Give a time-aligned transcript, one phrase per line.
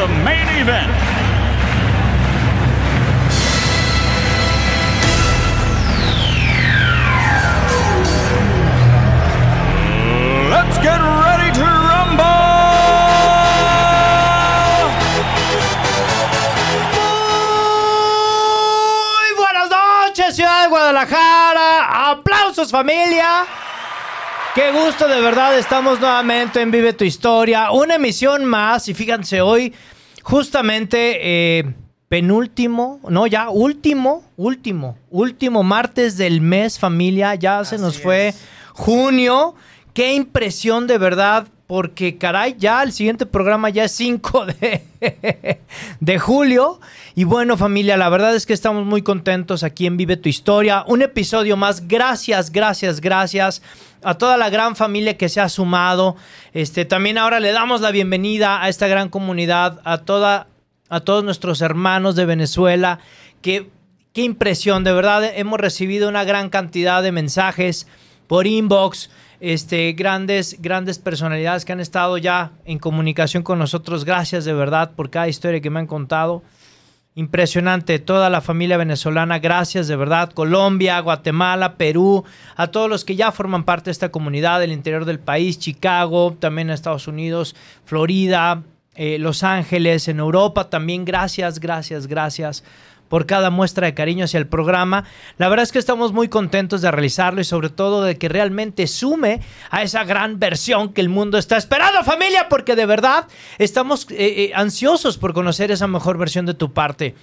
[0.00, 0.90] The main event.
[10.48, 12.24] Let's get ready to rumble!
[19.04, 22.10] Muy buenas noches, ciudad de Guadalajara.
[22.10, 23.44] Aplausos, familia.
[24.52, 25.56] Qué gusto, de verdad.
[25.56, 27.70] Estamos nuevamente en Vive tu Historia.
[27.70, 28.88] Una emisión más.
[28.88, 29.72] Y fíjense, hoy,
[30.24, 31.74] justamente, eh,
[32.08, 37.36] penúltimo, no, ya último, último, último martes del mes, familia.
[37.36, 38.34] Ya se nos fue
[38.74, 39.54] junio.
[39.94, 41.46] Qué impresión, de verdad.
[41.70, 45.60] Porque, caray, ya el siguiente programa ya es 5 de,
[46.00, 46.80] de julio.
[47.14, 50.82] Y bueno, familia, la verdad es que estamos muy contentos aquí en Vive tu Historia.
[50.88, 51.86] Un episodio más.
[51.86, 53.62] Gracias, gracias, gracias
[54.02, 56.16] a toda la gran familia que se ha sumado.
[56.54, 60.48] Este, también ahora le damos la bienvenida a esta gran comunidad, a toda,
[60.88, 62.98] a todos nuestros hermanos de Venezuela.
[63.42, 63.70] Que,
[64.12, 67.86] qué impresión, de verdad hemos recibido una gran cantidad de mensajes
[68.26, 69.08] por inbox.
[69.40, 74.04] Este, grandes, grandes personalidades que han estado ya en comunicación con nosotros.
[74.04, 76.42] Gracias de verdad por cada historia que me han contado.
[77.14, 80.30] Impresionante, toda la familia venezolana, gracias de verdad.
[80.30, 82.24] Colombia, Guatemala, Perú,
[82.54, 86.36] a todos los que ya forman parte de esta comunidad del interior del país, Chicago,
[86.38, 88.62] también Estados Unidos, Florida,
[88.94, 92.62] eh, Los Ángeles, en Europa también, gracias, gracias, gracias
[93.10, 95.04] por cada muestra de cariño hacia el programa.
[95.36, 98.86] La verdad es que estamos muy contentos de realizarlo y sobre todo de que realmente
[98.86, 103.26] sume a esa gran versión que el mundo está esperando, familia, porque de verdad
[103.58, 107.16] estamos eh, eh, ansiosos por conocer esa mejor versión de tu parte.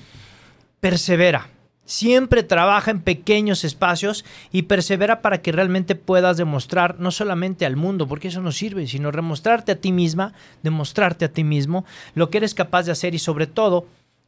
[0.82, 1.48] Persevera.
[1.86, 7.78] Siempre trabaja en pequeños espacios y persevera para que realmente puedas demostrar no solamente al
[7.78, 10.34] mundo, porque eso no sirve, sino demostrarte a ti misma,
[10.64, 13.88] demostrarte a ti mismo lo que eres capaz de hacer y sobre todo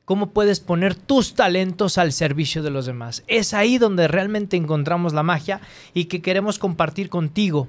[0.10, 3.24] cómo puedes poner tus talentos al servicio de los demás.
[3.28, 5.62] Es ahí donde realmente encontramos la magia
[5.94, 7.68] y que queremos compartir contigo,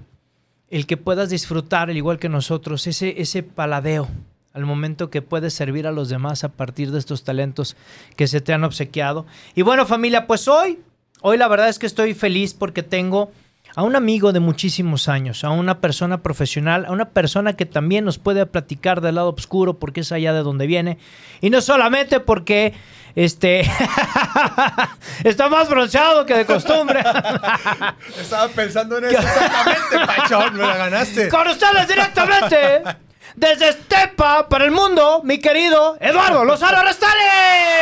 [0.71, 4.09] el que puedas disfrutar, al igual que nosotros, ese, ese paladeo
[4.55, 7.77] al momento que puedes servir a los demás a partir de estos talentos
[8.17, 9.27] que se te han obsequiado.
[9.55, 10.78] Y bueno familia, pues hoy,
[11.21, 13.33] hoy la verdad es que estoy feliz porque tengo
[13.77, 18.05] a un amigo de muchísimos años, a una persona profesional, a una persona que también
[18.05, 20.99] nos puede platicar del lado oscuro porque es allá de donde viene.
[21.41, 22.75] Y no solamente porque
[23.15, 23.61] este
[25.25, 27.01] está más bronceado que de costumbre.
[28.21, 31.29] Estaba pensando en eso exactamente, Pachón, me la ganaste.
[31.29, 32.83] Con ustedes directamente.
[33.37, 37.25] Desde Estepa para el mundo, mi querido Eduardo Lozano Restales.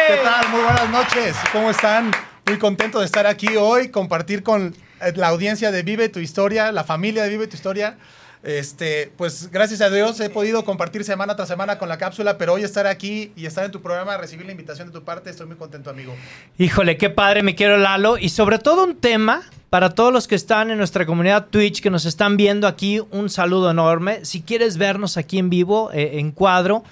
[0.09, 0.49] ¿Qué tal?
[0.50, 1.37] Muy buenas noches.
[1.53, 2.10] ¿Cómo están?
[2.47, 4.75] Muy contento de estar aquí hoy, compartir con
[5.14, 7.97] la audiencia de Vive tu Historia, la familia de Vive tu Historia.
[8.42, 12.53] Este, pues gracias a Dios he podido compartir semana tras semana con la cápsula, pero
[12.53, 15.47] hoy estar aquí y estar en tu programa, recibir la invitación de tu parte, estoy
[15.47, 16.14] muy contento, amigo.
[16.56, 18.16] Híjole, qué padre, me quiero Lalo.
[18.16, 21.91] Y sobre todo un tema para todos los que están en nuestra comunidad Twitch, que
[21.91, 24.25] nos están viendo aquí, un saludo enorme.
[24.25, 26.84] Si quieres vernos aquí en vivo, eh, en cuadro,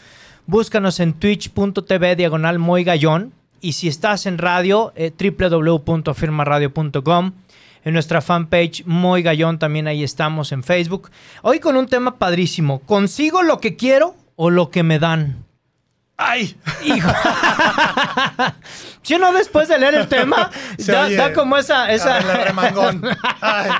[0.46, 3.32] búscanos en twitch.tv diagonal Moy Gallón.
[3.60, 7.32] Y si estás en radio, eh, www.firmaradio.com
[7.86, 11.08] en nuestra fanpage Moy Gallón, también ahí estamos en Facebook.
[11.42, 12.80] Hoy con un tema padrísimo.
[12.80, 15.45] ¿Consigo lo que quiero o lo que me dan?
[16.18, 16.56] ¡Ay!
[16.82, 17.10] Hijo.
[19.02, 21.92] si uno después de leer el tema, da, como esa...
[21.92, 22.18] esa...
[23.40, 23.70] Ay.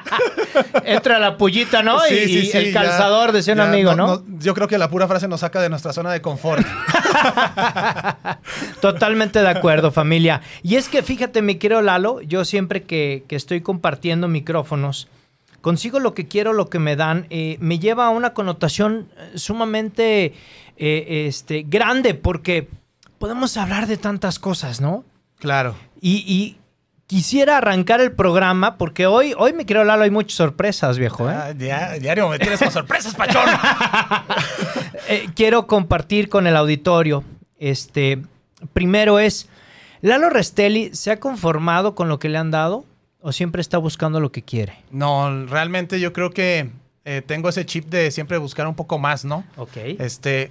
[0.85, 1.99] Entra la pullita, ¿no?
[2.01, 4.23] Sí, y sí, sí, el calzador, decía un amigo, ¿no?
[4.39, 6.67] Yo creo que la pura frase nos saca de nuestra zona de confort.
[8.83, 10.43] Totalmente de acuerdo, familia.
[10.63, 15.09] Y es que fíjate, mi querido Lalo, yo siempre que, que estoy compartiendo micrófonos,
[15.67, 19.33] consigo lo que quiero, lo que me dan, eh, me lleva a una connotación eh,
[19.37, 20.33] sumamente
[20.77, 22.69] eh, este, grande, porque
[23.19, 25.05] podemos hablar de tantas cosas, ¿no?
[25.39, 25.75] Claro.
[26.01, 26.59] Y, y
[27.07, 31.35] quisiera arrancar el programa, porque hoy, hoy mi querido Lalo, hay muchas sorpresas, viejo, ¿eh?
[31.35, 33.43] Ah, dia- diario me tienes con sorpresas, Pachón.
[35.09, 37.23] Eh, quiero compartir con el auditorio.
[37.59, 38.23] Este,
[38.73, 39.49] primero es,
[40.01, 42.85] ¿Lalo Restelli se ha conformado con lo que le han dado
[43.21, 44.75] o siempre está buscando lo que quiere?
[44.91, 46.71] No, realmente yo creo que
[47.05, 49.45] eh, tengo ese chip de siempre buscar un poco más, ¿no?
[49.57, 49.77] Ok.
[50.01, 50.51] Este,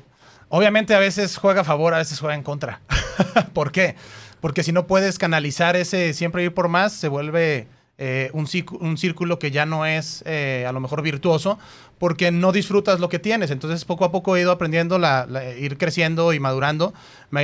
[0.56, 2.80] obviamente a veces juega a favor, a veces juega en contra.
[3.54, 3.96] ¿Por qué?
[4.40, 7.68] Porque si no puedes canalizar ese siempre ir por más, se vuelve
[7.98, 11.60] eh, un, círculo, que ya no es eh, a lo mejor virtuoso,
[11.98, 13.52] porque no disfrutas lo que tienes.
[13.52, 16.94] Entonces poco a poco he ido aprendiendo, la, ir creciendo y madurando.
[17.32, 17.42] Me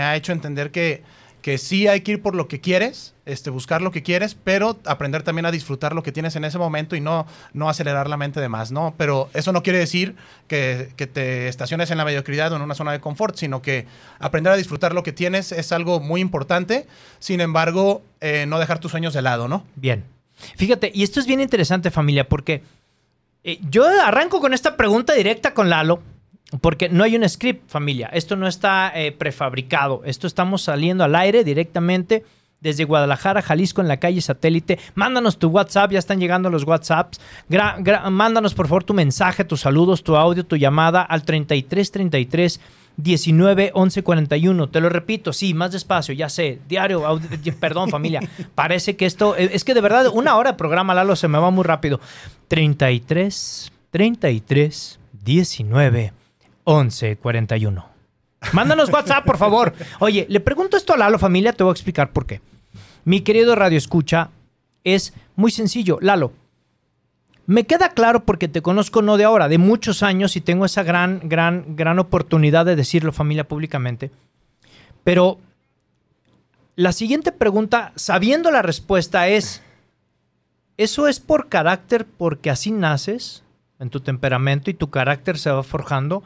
[0.00, 1.02] ha hecho entender que
[1.42, 4.78] que sí hay que ir por lo que quieres, este, buscar lo que quieres, pero
[4.86, 8.16] aprender también a disfrutar lo que tienes en ese momento y no, no acelerar la
[8.16, 8.94] mente de más, ¿no?
[8.96, 10.14] Pero eso no quiere decir
[10.46, 13.86] que, te estaciones en la mediocridad o en una zona de confort, sino que
[14.20, 16.86] aprender a disfrutar lo que tienes es algo muy importante,
[17.18, 19.66] sin embargo, eh, no dejar tus sueños de lado, ¿no?
[19.74, 20.04] Bien.
[20.56, 22.62] Fíjate, y esto es bien interesante familia, porque
[23.42, 26.02] eh, yo arranco con esta pregunta directa con Lalo,
[26.60, 28.08] porque no hay un script, familia.
[28.12, 30.02] Esto no está eh, prefabricado.
[30.04, 32.24] Esto estamos saliendo al aire directamente
[32.60, 34.78] desde Guadalajara, Jalisco, en la calle satélite.
[34.94, 37.20] Mándanos tu WhatsApp, ya están llegando los WhatsApps.
[38.10, 42.60] mándanos por favor tu mensaje, tus saludos, tu audio, tu llamada al 3333
[42.96, 44.68] 19 11 41.
[44.68, 46.60] Te lo repito, sí, más despacio, ya sé.
[46.68, 47.28] Diario, audio,
[47.58, 48.20] perdón, familia.
[48.54, 51.38] Parece que esto eh, es que de verdad una hora de programa, Lalo, se me
[51.38, 52.00] va muy rápido.
[52.48, 56.21] 33 33 19
[56.66, 57.92] 1141.
[58.52, 59.72] Mándanos WhatsApp, por favor.
[60.00, 62.40] Oye, le pregunto esto a Lalo familia, te voy a explicar por qué.
[63.04, 64.30] Mi querido Radio Escucha,
[64.84, 65.98] es muy sencillo.
[66.00, 66.32] Lalo,
[67.46, 70.82] me queda claro porque te conozco no de ahora, de muchos años y tengo esa
[70.82, 74.10] gran, gran, gran oportunidad de decirlo familia públicamente.
[75.04, 75.38] Pero
[76.76, 79.62] la siguiente pregunta, sabiendo la respuesta, es,
[80.76, 83.42] ¿eso es por carácter porque así naces
[83.78, 86.22] en tu temperamento y tu carácter se va forjando?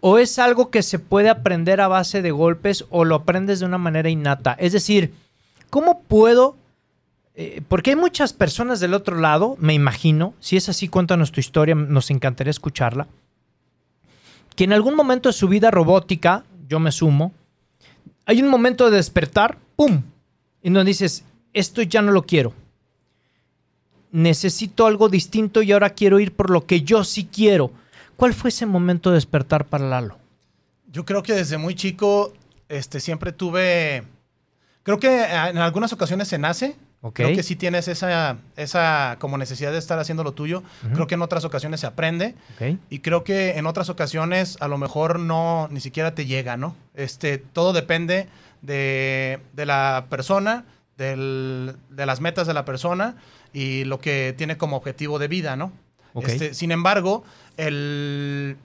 [0.00, 3.66] ¿O es algo que se puede aprender a base de golpes o lo aprendes de
[3.66, 4.52] una manera innata?
[4.58, 5.12] Es decir,
[5.70, 6.56] ¿cómo puedo...
[7.34, 11.40] Eh, porque hay muchas personas del otro lado, me imagino, si es así, cuéntanos tu
[11.40, 13.08] historia, nos encantaría escucharla,
[14.54, 17.34] que en algún momento de su vida robótica, yo me sumo,
[18.24, 20.02] hay un momento de despertar, ¡pum!
[20.62, 22.54] Y donde dices, esto ya no lo quiero.
[24.12, 27.70] Necesito algo distinto y ahora quiero ir por lo que yo sí quiero
[28.16, 30.18] ¿Cuál fue ese momento de despertar para Lalo?
[30.90, 32.32] Yo creo que desde muy chico
[32.68, 34.04] este, siempre tuve...
[34.82, 36.76] Creo que en algunas ocasiones se nace.
[37.02, 37.26] Okay.
[37.26, 40.60] Creo que sí tienes esa, esa como necesidad de estar haciendo lo tuyo.
[40.60, 40.92] Uh -huh.
[40.94, 42.34] Creo que en otras ocasiones se aprende.
[42.54, 42.78] Okay.
[42.88, 46.74] Y creo que en otras ocasiones a lo mejor no, ni siquiera te llega, ¿no?
[46.94, 48.28] Este, todo depende
[48.62, 50.64] de, de la persona,
[50.96, 53.16] del, de las metas de la persona
[53.52, 55.72] y lo que tiene como objetivo de vida, ¿no?
[56.16, 56.32] Okay.
[56.32, 57.24] Este, sin embargo,
[57.58, 58.56] el,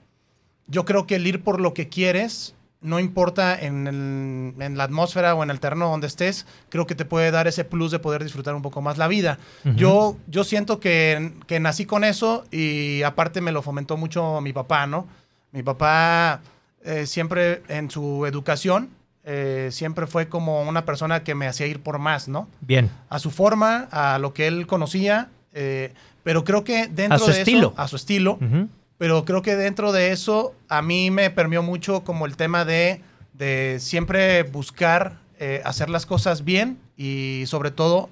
[0.68, 4.84] yo creo que el ir por lo que quieres, no importa en, el, en, la
[4.84, 7.98] atmósfera o en el terreno donde estés, creo que te puede dar ese plus de
[7.98, 9.38] poder disfrutar un poco más la vida.
[9.64, 9.74] Uh -huh.
[9.76, 14.54] yo, yo siento que, que, nací con eso y aparte me lo fomentó mucho mi
[14.54, 15.06] papá, ¿no?
[15.52, 16.40] Mi papá
[16.84, 18.88] eh, siempre en su educación,
[19.24, 22.48] eh, siempre fue como una persona que me hacía ir por más, ¿no?
[22.62, 22.90] Bien.
[23.10, 27.30] A su forma, a lo que él conocía, eh, pero creo que dentro a su
[27.30, 27.68] de estilo.
[27.72, 28.68] eso, a su estilo, Uh -huh.
[28.98, 33.00] pero creo que dentro de eso a mí me permeó mucho como el tema de,
[33.32, 38.08] de siempre buscar eh, hacer las cosas bien y sobre todo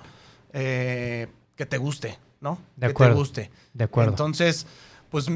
[0.52, 2.58] eh, que te guste, ¿no?
[2.76, 3.14] De que acuerdo.
[3.14, 3.50] te guste.
[3.74, 4.10] De acuerdo.
[4.10, 4.66] Entonces,
[5.10, 5.26] pues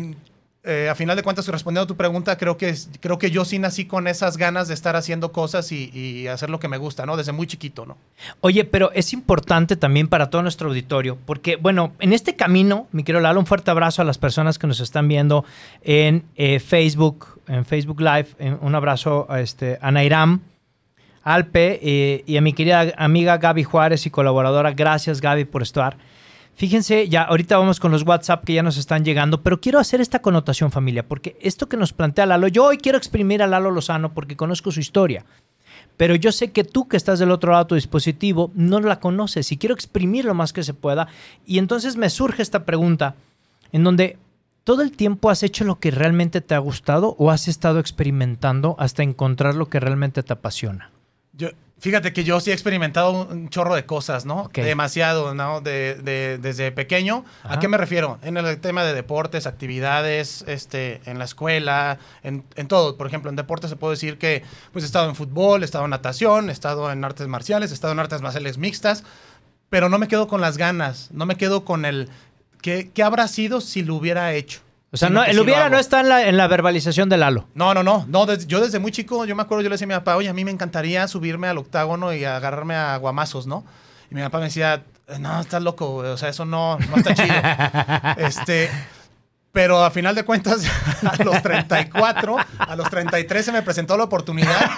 [0.64, 3.58] eh, a final de cuentas, respondiendo a tu pregunta, creo que, creo que yo sí
[3.58, 7.16] nací con esas ganas de estar haciendo cosas y, hacer lo que me gusta, ¿no?
[7.18, 7.98] Desde muy chiquito, ¿no?
[8.40, 13.04] Oye, pero es importante también para todo nuestro auditorio, porque, bueno, en este camino, mi
[13.04, 15.44] querido Lalo, un fuerte abrazo a las personas que nos están viendo
[15.82, 18.28] en eh, Facebook, en Facebook Live,
[18.62, 20.40] un abrazo a, este, a Nairam,
[21.24, 24.72] Alpe eh, y a mi querida amiga Gaby Juárez y colaboradora.
[24.72, 25.96] Gracias, Gaby, por estar.
[26.56, 30.00] Fíjense, ya ahorita vamos con los WhatsApp que ya nos están llegando, pero quiero hacer
[30.00, 33.72] esta connotación familia, porque esto que nos plantea Lalo, yo hoy quiero exprimir a Lalo
[33.72, 35.24] Lozano porque conozco su historia,
[35.96, 39.00] pero yo sé que tú que estás del otro lado de tu dispositivo no la
[39.00, 41.08] conoces y quiero exprimir lo más que se pueda.
[41.44, 43.16] Y entonces me surge esta pregunta,
[43.72, 44.18] en donde
[44.64, 48.76] todo el tiempo has hecho lo que realmente te ha gustado o has estado experimentando
[48.78, 50.90] hasta encontrar lo que realmente te apasiona.
[51.32, 51.50] Yo,
[51.84, 54.44] Fíjate que yo sí he experimentado un chorro de cosas, ¿no?
[54.44, 54.64] Okay.
[54.64, 55.60] Demasiado, ¿no?
[55.60, 57.26] De, de, desde pequeño.
[57.42, 57.56] Ajá.
[57.56, 58.18] ¿A qué me refiero?
[58.22, 62.96] En el tema de deportes, actividades, este, en la escuela, en, en, todo.
[62.96, 65.84] Por ejemplo, en deportes se puede decir que pues, he estado en fútbol, he estado
[65.84, 69.04] en natación, he estado en artes marciales, he estado en artes marciales mixtas,
[69.68, 72.08] pero no me quedo con las ganas, no me quedo con el
[72.62, 74.63] qué, qué habrá sido si lo hubiera hecho.
[74.94, 77.48] O sea, no, el hubiera no está en la, en la, verbalización del Lalo.
[77.54, 78.06] No, no, no.
[78.08, 80.14] no desde, yo desde muy chico, yo me acuerdo, yo le decía a mi papá,
[80.14, 83.64] oye, a mí me encantaría subirme al octágono y agarrarme a guamazos, ¿no?
[84.08, 84.84] Y mi papá me decía,
[85.18, 87.34] no, estás loco, o sea, eso no, no está chido.
[88.24, 88.70] este,
[89.54, 90.64] Pero a final de cuentas,
[91.02, 94.68] a los 34, a los 33 se me presentó la oportunidad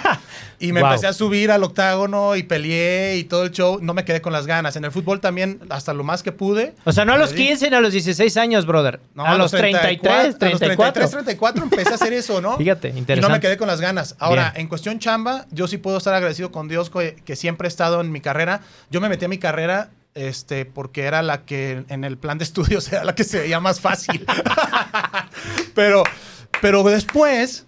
[0.59, 0.91] y me Wow.
[0.91, 3.79] empecé a subir al octágono y peleé y todo el show.
[3.81, 4.75] No me quedé con las ganas.
[4.75, 6.75] En el fútbol también, hasta lo más que pude.
[6.85, 7.47] O sea, no a los le di.
[7.47, 8.99] 15 ni a los 16 años, brother.
[9.15, 10.93] No, a, los 33, A los 34.
[10.93, 12.55] 33, 34 empecé a hacer eso, ¿no?
[12.57, 13.33] Fíjate, Y no interesante.
[13.33, 14.15] me quedé con las ganas.
[14.19, 14.61] Ahora, Bien.
[14.61, 17.99] en cuestión chamba, yo sí puedo estar agradecido con Dios que, que siempre he estado
[17.99, 18.61] en mi carrera.
[18.91, 22.43] Yo me metí a mi carrera este, porque era la que en el plan de
[22.43, 24.25] estudios era la que se veía más fácil.
[25.73, 26.03] pero,
[26.61, 27.65] pero después,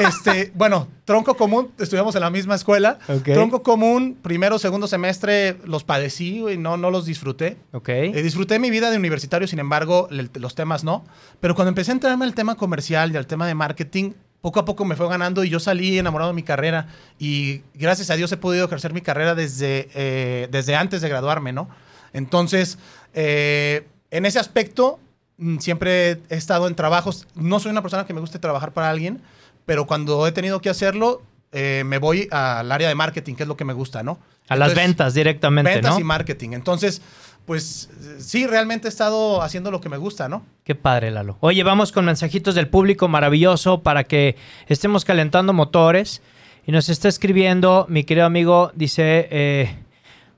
[0.00, 2.98] este, bueno, tronco común, estudiamos en la misma escuela.
[3.08, 3.24] Ok.
[3.24, 7.58] Tronco común, primero, segundo semestre, los padecí y no, no los disfruté.
[7.72, 7.88] Ok.
[7.90, 11.04] Eh, disfruté mi vida de universitario, sin embargo, el- los temas no.
[11.40, 14.12] Pero cuando empecé a entrarme al tema comercial y al tema de marketing,
[14.44, 16.88] poco a poco me fue ganando y yo salí enamorado de mi carrera.
[17.18, 21.54] Y gracias a Dios he podido ejercer mi carrera desde, eh, desde antes de graduarme,
[21.54, 21.70] ¿no?
[22.12, 22.78] Entonces,
[23.14, 25.00] eh, en ese aspecto,
[25.38, 27.26] mm, siempre he estado en trabajos.
[27.34, 29.22] No soy una persona que me guste trabajar para alguien,
[29.64, 31.22] pero cuando he tenido que hacerlo,
[31.52, 34.18] eh, me voy al área de marketing, que es lo que me gusta, ¿no?
[34.48, 36.00] A las ventas directamente, ventas ¿no?
[36.00, 36.50] y marketing.
[36.50, 37.00] Entonces,
[37.46, 40.44] pues sí, realmente he estado haciendo lo que me gusta, ¿no?
[40.64, 41.36] Qué padre, Lalo.
[41.40, 44.36] Oye, vamos con mensajitos del público maravilloso para que
[44.66, 46.22] estemos calentando motores.
[46.66, 49.76] Y nos está escribiendo mi querido amigo, dice, eh,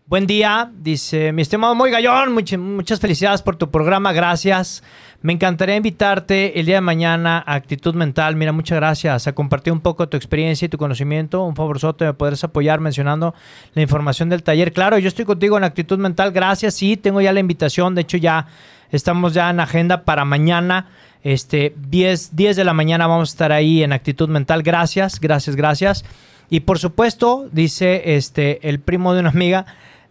[0.06, 4.82] buen día, dice, mi estimado Muy Gallón, much- muchas felicidades por tu programa, gracias.
[5.22, 8.36] Me encantaría invitarte el día de mañana a Actitud Mental.
[8.36, 9.26] Mira, muchas gracias.
[9.26, 11.44] A compartir un poco tu experiencia y tu conocimiento.
[11.44, 13.34] Un favorzote, me podrás apoyar mencionando
[13.74, 14.72] la información del taller.
[14.72, 16.32] Claro, yo estoy contigo en Actitud Mental.
[16.32, 16.74] Gracias.
[16.74, 17.94] Sí, tengo ya la invitación.
[17.94, 18.46] De hecho, ya
[18.90, 20.88] estamos ya en agenda para mañana.
[21.24, 24.62] Este, 10, 10 de la mañana vamos a estar ahí en Actitud Mental.
[24.62, 26.04] Gracias, gracias, gracias.
[26.48, 29.66] Y por supuesto, dice este, el primo de una amiga,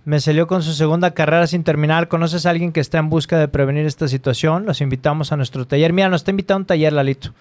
[0.06, 2.08] me salió con su segunda carrera sin terminar.
[2.08, 4.66] ¿Conoces a alguien que está en busca de prevenir esta situación?
[4.66, 5.94] Los invitamos a nuestro taller.
[5.94, 7.34] Mira, nos está invitado a un taller, Lalito.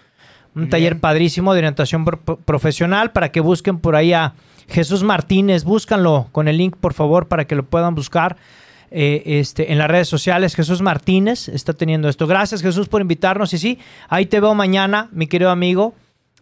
[0.57, 4.35] Un taller padrísimo de orientación pro- profesional para que busquen por ahí a
[4.69, 5.65] Jesús Martínez.
[5.65, 8.37] Búscanlo con el link, por favor, para que lo puedan buscar
[8.93, 10.55] eh, este, en las redes sociales.
[10.55, 12.27] Jesús Martínez está teniendo esto.
[12.29, 13.53] Gracias, Jesús, por invitarnos.
[13.53, 13.79] Y sí,
[14.09, 15.95] ahí te veo mañana, mi querido amigo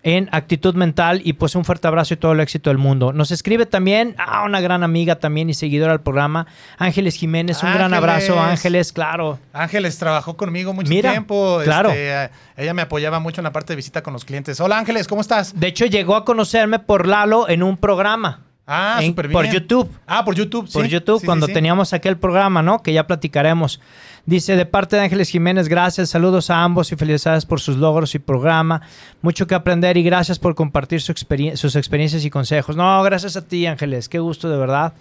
[0.02, 3.12] en actitud mental y pues un fuerte abrazo y todo el éxito del mundo.
[3.12, 6.46] Nos escribe también a una gran amiga también y seguidora del programa,
[6.78, 7.62] Ángeles Jiménez.
[7.62, 9.38] Un gran abrazo, Ángeles, claro.
[9.52, 11.60] Ángeles trabajó conmigo mucho Mira, tiempo.
[11.64, 11.90] claro.
[11.90, 14.60] este, eh, ella me apoyaba mucho en la parte de visita con los clientes.
[14.60, 15.58] Hola Ángeles, ¿cómo estás?
[15.58, 18.40] De hecho, llegó a conocerme por Lalo en un programa.
[18.66, 19.32] Ah, En- súper bien.
[19.34, 19.90] Por YouTube.
[20.06, 20.72] Ah, por YouTube, sí.
[20.74, 21.52] por YouTube, sí, cuando sí.
[21.52, 22.82] teníamos aquel programa, ¿no?
[22.82, 23.80] Que ya platicaremos.
[24.24, 28.14] Dice, de parte de Ángeles Jiménez, gracias, saludos a ambos y felicidades por sus logros
[28.14, 28.82] y programa.
[29.20, 32.76] Mucho que aprender y gracias por compartir su experien- sus experiencias y consejos.
[32.76, 34.08] No, gracias a ti, Ángeles.
[34.08, 34.92] Qué gusto, de verdad,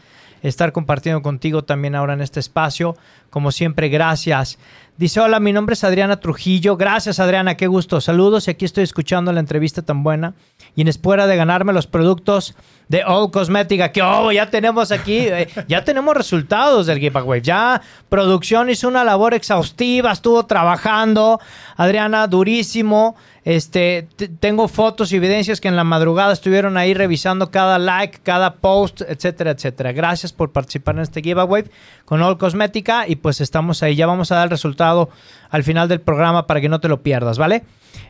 [0.41, 2.97] estar compartiendo contigo también ahora en este espacio.
[3.29, 4.57] Como siempre, gracias.
[4.97, 6.77] Dice, hola, mi nombre es Adriana Trujillo.
[6.77, 8.01] Gracias, Adriana, qué gusto.
[8.01, 10.33] Saludos y aquí estoy escuchando la entrevista tan buena.
[10.75, 12.55] Y en espera de ganarme los productos
[12.87, 17.41] de All Cosmética, que oh, ya tenemos aquí, eh, ya tenemos resultados del giveaway.
[17.41, 21.39] Ya producción hizo una labor exhaustiva, estuvo trabajando.
[21.77, 23.15] Adriana, durísimo.
[23.43, 24.07] Este,
[24.39, 29.01] tengo fotos y evidencias que en la madrugada estuvieron ahí revisando cada like, cada post,
[29.01, 29.91] etcétera, etcétera.
[29.93, 31.63] Gracias por participar en este giveaway
[32.05, 33.95] con All Cosmética y pues estamos ahí.
[33.95, 35.09] Ya vamos a dar el resultado
[35.49, 37.63] al final del programa para que no te lo pierdas, ¿vale?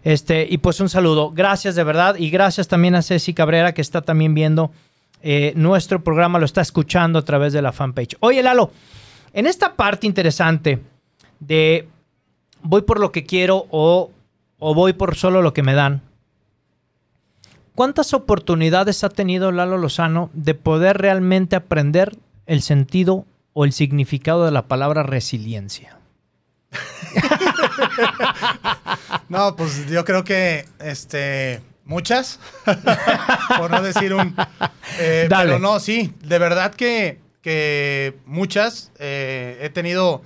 [0.04, 1.32] Este, y pues un saludo.
[1.32, 4.72] Gracias de verdad y gracias también a Ceci Cabrera que está también viendo
[5.24, 8.18] eh, nuestro programa, lo está escuchando a través de la fanpage.
[8.20, 8.72] Oye, Lalo,
[9.34, 10.80] en esta parte interesante
[11.40, 11.88] de
[12.64, 14.12] voy por lo que quiero o,
[14.64, 16.04] o voy por solo lo que me dan.
[17.74, 22.16] ¿Cuántas oportunidades ha tenido Lalo Lozano de poder realmente aprender
[22.46, 25.98] el sentido o el significado de la palabra resiliencia?
[29.30, 32.40] No, pues yo creo que este muchas,
[33.58, 34.36] por no decir un.
[35.00, 35.46] eh, Dale.
[35.46, 40.22] pero no, sí, de verdad que, que muchas eh, he tenido,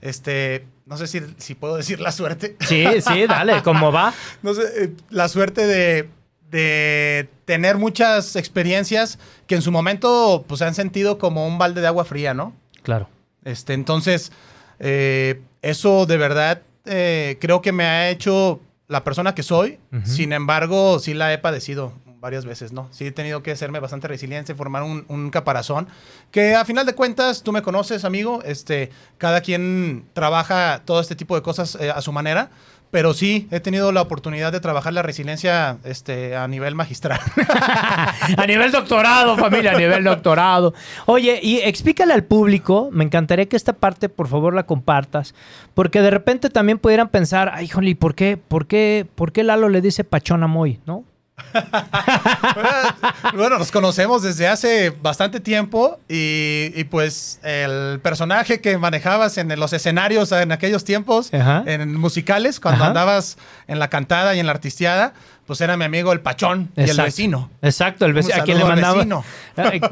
[0.00, 2.56] este, no sé si, si puedo decir la suerte.
[2.60, 4.14] Sí, sí, dale, ¿cómo va?
[4.42, 6.08] no sé, eh, la suerte de,
[6.50, 11.88] de tener muchas experiencias que en su momento pues han sentido como un balde de
[11.88, 12.54] agua fría, ¿no?
[12.82, 13.08] Claro.
[13.44, 14.30] Este, entonces,
[14.78, 19.78] eh, eso de verdad eh, creo que me ha hecho la persona que soy.
[20.04, 22.88] Sin embargo, sí la he padecido varias veces, ¿no?
[22.90, 25.88] Sí he tenido que hacerme bastante resiliente, formar un, caparazón,
[26.30, 31.16] que a final de cuentas, tú me conoces, amigo, este, cada quien trabaja todo este
[31.16, 32.50] tipo de cosas eh, a su manera,
[32.90, 37.20] pero sí, he tenido la oportunidad de trabajar la resiliencia este, a nivel magistral.
[38.36, 40.72] a nivel doctorado, familia, a nivel doctorado.
[41.04, 45.34] Oye, y explícale al público, me encantaría que esta parte, por favor, la compartas,
[45.74, 49.68] porque de repente también pudieran pensar, ay, joli, ¿por qué, por qué, por qué Lalo
[49.68, 51.04] le dice pachón a Moy, no?
[53.34, 59.48] bueno, nos conocemos desde hace bastante tiempo y, y, pues el personaje que manejabas en
[59.58, 61.62] los escenarios en aquellos tiempos, Ajá.
[61.66, 62.88] en musicales, cuando Ajá.
[62.88, 63.36] andabas
[63.68, 65.12] en la cantada y en la artisteada,
[65.46, 67.50] pues era mi amigo el Pachón y el vecino.
[67.62, 68.40] Exacto, el vecino.
[68.42, 68.94] A quien le mandaba.
[68.96, 69.24] vecino.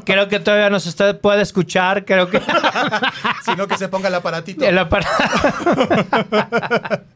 [0.03, 2.41] Creo que todavía nos está, puede escuchar, creo que.
[3.45, 4.65] Sino que se ponga el aparatito.
[4.65, 5.07] El apara-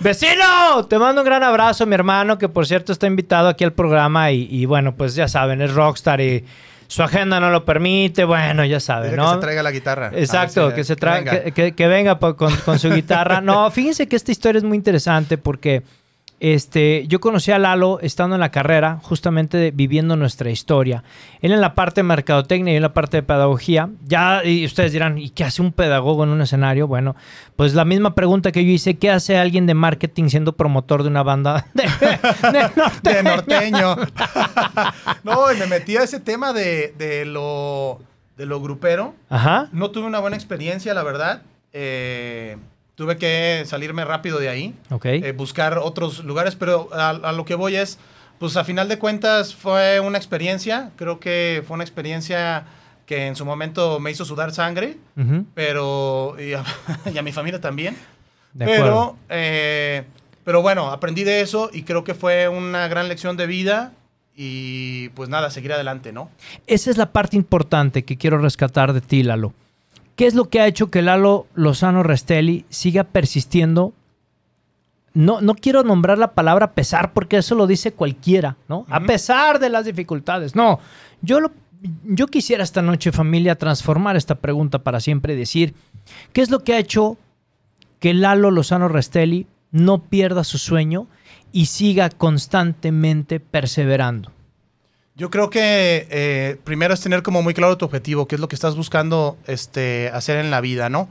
[0.00, 0.84] ¡Vecino!
[0.88, 4.30] Te mando un gran abrazo, mi hermano, que por cierto está invitado aquí al programa
[4.30, 6.44] y, y bueno, pues ya saben, es rockstar y
[6.88, 9.24] su agenda no lo permite, bueno, ya saben, ¿no?
[9.30, 10.10] que se traiga la guitarra.
[10.14, 11.42] Exacto, si- que se tra- venga.
[11.42, 13.40] que, que- que venga po- con, con su guitarra.
[13.40, 15.82] No, fíjense que esta historia es muy interesante porque
[16.38, 21.02] este, yo conocí a Lalo estando en la carrera, justamente de- viviendo nuestra historia.
[21.40, 23.88] Él en la parte de mercadotecnia y en la parte de pedagogía.
[24.06, 26.86] Ya, y ustedes dirán, ¿y qué hace un pedagogo en un escenario?
[26.86, 27.16] Bueno,
[27.56, 31.08] pues la misma pregunta que yo hice, ¿qué hace alguien de marketing siendo promotor de
[31.08, 31.84] una banda de,
[32.52, 33.00] de norteño?
[33.02, 33.96] de norteño.
[35.24, 38.00] no, y me metí a ese tema de, de lo,
[38.36, 39.14] de lo grupero.
[39.28, 39.68] Ajá.
[39.72, 41.42] No tuve una buena experiencia, la verdad.
[41.72, 42.56] Eh,
[42.96, 45.04] tuve que salirme rápido de ahí, Ok.
[45.06, 47.98] eh, buscar otros lugares, pero a, a lo que voy es,
[48.40, 52.64] pues a final de cuentas fue una experiencia, creo que fue una experiencia
[53.06, 56.64] que en su momento me hizo sudar sangre, Ujú, pero y a,
[57.14, 57.96] y a mi familia también.
[58.52, 58.82] de acuerdo.
[58.84, 60.04] Pero, eh,
[60.44, 63.92] pero bueno, aprendí de eso y creo que fue una gran lección de vida
[64.34, 66.30] y pues nada, seguir adelante, ¿no?
[66.66, 69.52] Esa es la parte importante que quiero rescatar de ti, Lalo.
[70.16, 73.92] ¿Qué es lo que ha hecho que Lalo Lozano Restelli siga persistiendo?
[75.12, 78.86] No, no quiero nombrar la palabra pesar porque eso lo dice cualquiera, ¿no?
[78.88, 80.54] A pesar de las dificultades.
[80.54, 80.80] No,
[81.20, 81.52] yo, lo,
[82.04, 85.74] yo quisiera esta noche, familia, transformar esta pregunta para siempre y decir,
[86.32, 87.18] ¿qué es lo que ha hecho
[88.00, 91.08] que Lalo Lozano Restelli no pierda su sueño
[91.52, 94.32] y siga constantemente perseverando?
[95.16, 98.48] Yo creo que eh, primero es tener como muy claro tu objetivo, qué es lo
[98.48, 101.08] que estás buscando este, hacer en la vida, ¿no?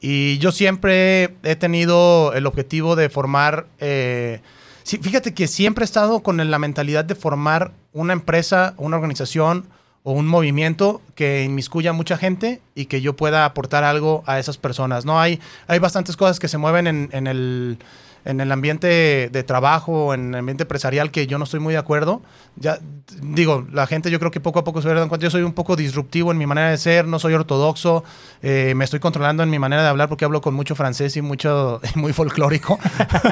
[0.00, 4.40] Y yo siempre he tenido el objetivo de formar, eh,
[4.84, 9.66] sí, fíjate que siempre he estado con la mentalidad de formar una empresa, una organización
[10.04, 14.38] o un movimiento que inmiscuya a mucha gente y que yo pueda aportar algo a
[14.38, 15.20] esas personas, ¿no?
[15.20, 17.78] Hay, hay bastantes cosas que se mueven en, en el
[18.24, 21.78] en el ambiente de trabajo, en el ambiente empresarial, que yo no estoy muy de
[21.78, 22.22] acuerdo.
[22.56, 22.78] Ya
[23.22, 25.24] digo, la gente yo creo que poco a poco se va dando cuenta.
[25.24, 28.04] Yo soy un poco disruptivo en mi manera de ser, no soy ortodoxo,
[28.42, 31.22] eh, me estoy controlando en mi manera de hablar porque hablo con mucho francés y
[31.22, 32.78] mucho muy folclórico.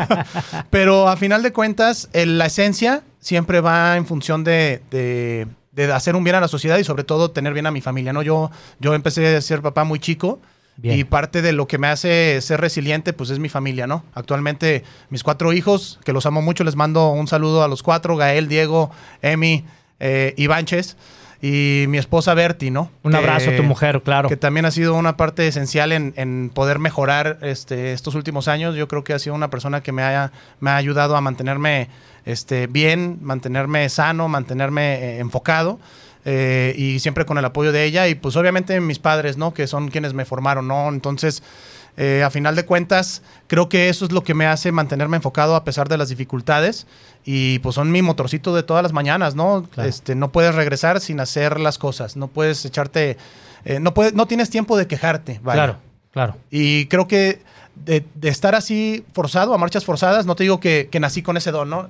[0.70, 6.16] Pero a final de cuentas, la esencia siempre va en función de, de- de hacer
[6.16, 8.12] un bien a la sociedad y sobre todo tener bien a mi familia.
[8.12, 8.22] ¿no?
[8.22, 10.40] Yo, yo empecé a ser papá muy chico.
[10.80, 10.96] Bien.
[10.96, 14.04] Y parte de lo que me hace ser resiliente, pues es mi familia, ¿no?
[14.14, 18.16] Actualmente mis cuatro hijos, que los amo mucho, les mando un saludo a los cuatro,
[18.16, 19.64] Gael, Diego, Emi,
[19.98, 20.96] eh, Ivanches
[21.42, 22.92] y mi esposa Berti, ¿no?
[23.02, 24.28] Un Que- abrazo a tu mujer, claro.
[24.28, 28.76] Que también ha sido una parte esencial en, en poder mejorar este, estos últimos años.
[28.76, 31.88] Yo creo que ha sido una persona que me, haya, me ha ayudado a mantenerme
[32.24, 35.80] este, bien, mantenerme sano, mantenerme eh, enfocado.
[36.30, 39.54] Eh, y siempre con el apoyo de ella y pues obviamente mis padres, ¿no?
[39.54, 40.90] Que son quienes me formaron, ¿no?
[40.90, 41.42] Entonces,
[41.96, 45.56] eh, a final de cuentas, creo que eso es lo que me hace mantenerme enfocado
[45.56, 46.86] a pesar de las dificultades
[47.24, 49.66] y pues son mi motorcito de todas las mañanas, ¿no?
[49.72, 49.88] Claro.
[49.88, 53.16] Este, no puedes regresar sin hacer las cosas, no puedes echarte,
[53.64, 55.62] eh, no, puedes, no tienes tiempo de quejarte, vaya.
[55.62, 55.78] Claro,
[56.12, 56.36] claro.
[56.50, 57.40] Y creo que
[57.74, 61.38] de, de estar así forzado, a marchas forzadas, no te digo que, que nací con
[61.38, 61.88] ese don, ¿no?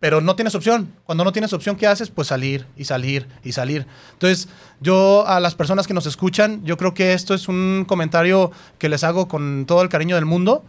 [0.00, 0.94] Pero no tienes opción.
[1.04, 2.08] Cuando no tienes opción, ¿qué haces?
[2.08, 3.86] Pues salir y salir y salir.
[4.14, 4.48] Entonces,
[4.80, 8.88] yo a las personas que nos escuchan, yo creo que esto es un comentario que
[8.88, 10.64] les hago con todo el cariño del mundo.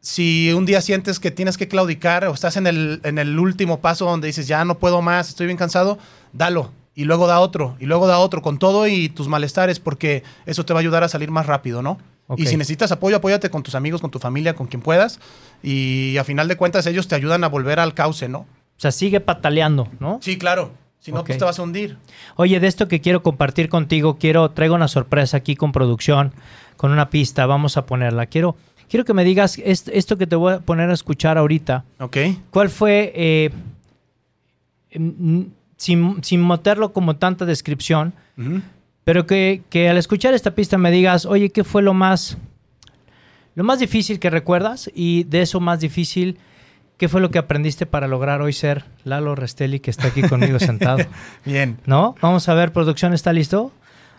[0.00, 3.80] Si un día sientes que tienes que claudicar o estás en el, en el último
[3.80, 5.98] paso donde dices, ya no puedo más, estoy bien cansado,
[6.32, 6.72] dalo.
[6.94, 10.64] Y luego da otro, y luego da otro, con todo y tus malestares, porque eso
[10.64, 11.98] te va a ayudar a salir más rápido, ¿no?
[12.36, 15.20] Y si necesitas apoyo, apóyate con tus amigos, con tu familia, con quien puedas.
[15.62, 18.38] Y a final de cuentas, ellos te ayudan a volver al cauce, ¿no?
[18.40, 18.46] O
[18.78, 20.18] sea, sigue pataleando, ¿no?
[20.22, 20.72] Sí, claro.
[20.98, 21.26] Si no, Ok.
[21.26, 21.98] pues te vas a hundir.
[22.36, 26.32] Oye, de esto que quiero compartir contigo, quiero, traigo una sorpresa aquí con producción,
[26.78, 28.24] con una pista, vamos a ponerla.
[28.24, 28.56] Quiero,
[28.88, 31.84] quiero que me digas est- esto que te voy a poner a escuchar ahorita.
[32.00, 32.16] ¿Ok?
[32.50, 33.50] ¿Cuál fue eh,
[34.90, 38.14] sin, sin meterlo como tanta descripción,
[39.04, 42.38] pero que, que al escuchar esta pista me digas, oye, ¿qué fue lo más,
[43.54, 44.90] lo más difícil que recuerdas?
[44.94, 46.38] Y de eso más difícil,
[46.96, 50.58] ¿qué fue lo que aprendiste para lograr hoy ser Lalo Restelli, que está aquí conmigo
[50.58, 50.98] sentado?
[51.44, 51.78] Bien.
[51.84, 52.14] ¿No?
[52.22, 53.72] Vamos a ver, producción, ¿está listo?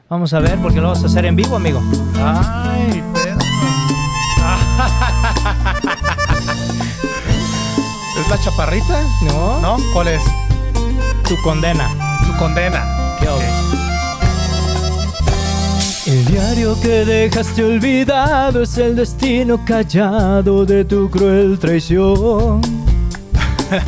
[0.07, 1.81] Vamos a ver, porque lo vamos a hacer en vivo, amigo.
[2.15, 3.39] Ay, Pedro.
[8.19, 9.01] ¿Es la chaparrita?
[9.23, 9.59] ¿No?
[9.61, 9.77] ¿No?
[9.93, 10.21] ¿Cuál es?
[11.27, 11.89] Tu condena.
[12.27, 12.85] Tu condena.
[13.19, 13.54] ¿Qué Ok.
[16.05, 22.61] El diario que dejaste olvidado es el destino callado de tu cruel traición.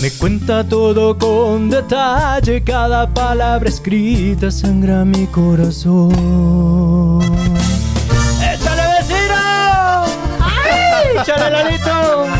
[0.00, 6.12] Me cuenta todo con detalle, cada palabra escrita sangra mi corazón.
[8.40, 10.04] ¡Échale vecino!
[10.38, 11.16] ¡Ay!
[11.20, 12.26] ¡Échale Lalito!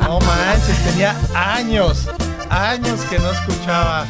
[0.00, 2.08] No manches, tenía años,
[2.50, 4.06] años que no escuchaba.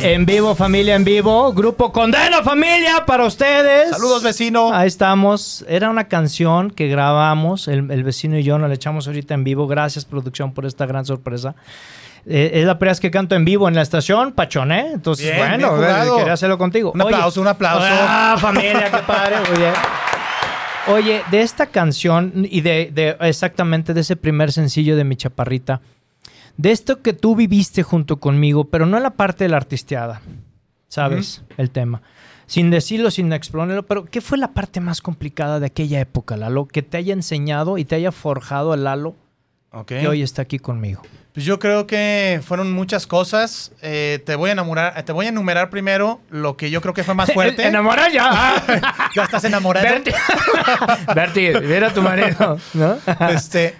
[0.00, 1.52] En vivo, familia, en vivo.
[1.52, 3.90] Grupo Condena Familia para ustedes.
[3.90, 4.72] Saludos, vecino.
[4.72, 5.64] Ahí estamos.
[5.68, 9.44] Era una canción que grabamos, el, el vecino y yo, nos la echamos ahorita en
[9.44, 9.66] vivo.
[9.66, 11.54] Gracias, producción, por esta gran sorpresa.
[12.28, 14.90] Eh, es la primera vez que canto en vivo en la estación, Pachón, ¿eh?
[14.94, 16.16] Entonces, Bien, bueno, bien jugado.
[16.18, 16.92] quería hacerlo contigo.
[16.94, 17.86] Un aplauso, un aplauso.
[17.88, 19.72] Ah, familia, qué padre, muy bien.
[20.88, 25.80] Oye, de esta canción y de, de exactamente de ese primer sencillo de Mi Chaparrita,
[26.56, 30.22] de esto que tú viviste junto conmigo, pero no en la parte de la artisteada,
[30.88, 31.42] ¿sabes?
[31.56, 32.02] El tema.
[32.46, 36.66] Sin decirlo, sin exponerlo, pero ¿qué fue la parte más complicada de aquella época, Lalo?
[36.66, 39.16] Que te haya enseñado y te haya forjado el Lalo
[39.84, 41.02] que hoy está aquí conmigo.
[41.34, 43.72] Pues yo creo que fueron muchas cosas.
[43.82, 47.04] Eh, te voy a enamorar, te voy a enumerar primero lo que yo creo que
[47.04, 47.66] fue más fuerte.
[47.66, 48.64] ¡Enamora ya!
[49.14, 49.86] ya estás enamorado.
[49.86, 50.12] Berti,
[51.14, 52.96] Berti, mira a tu marido, ¿no?
[53.28, 53.74] Este,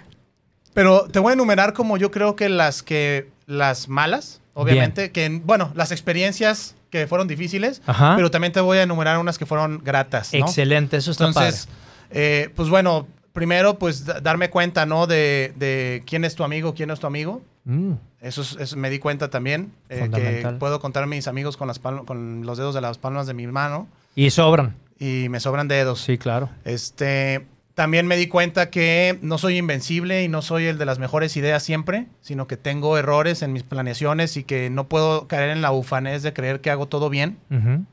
[0.77, 5.41] pero te voy a enumerar como yo creo que las que las malas, obviamente, que
[5.43, 8.13] bueno, las experiencias que fueron difíciles, Ajá.
[8.15, 10.45] pero también te voy a enumerar unas que fueron gratas, ¿no?
[10.45, 11.67] Excelente, eso está Entonces,
[12.11, 15.07] eh, pues bueno, primero pues da- darme cuenta, ¿no?
[15.07, 17.41] De, de quién es tu amigo, quién no es tu amigo.
[17.65, 17.77] padre.
[17.79, 21.57] Mm, Eso, es- eso me di cuenta también, eh, que puedo contar a mis amigos
[21.57, 24.75] con, las con los dedos de las palmas de mi mano Y sobran.
[24.99, 26.01] y me sobran dedos.
[26.01, 26.49] Sí, claro.
[26.65, 27.45] Este,
[27.77, 31.37] también me di cuenta que no soy invencible y no soy el de las mejores
[31.37, 35.61] ideas siempre, sino que tengo errores en mis planeaciones y que no puedo caer en
[35.61, 37.37] la ufanez de creer que hago todo bien.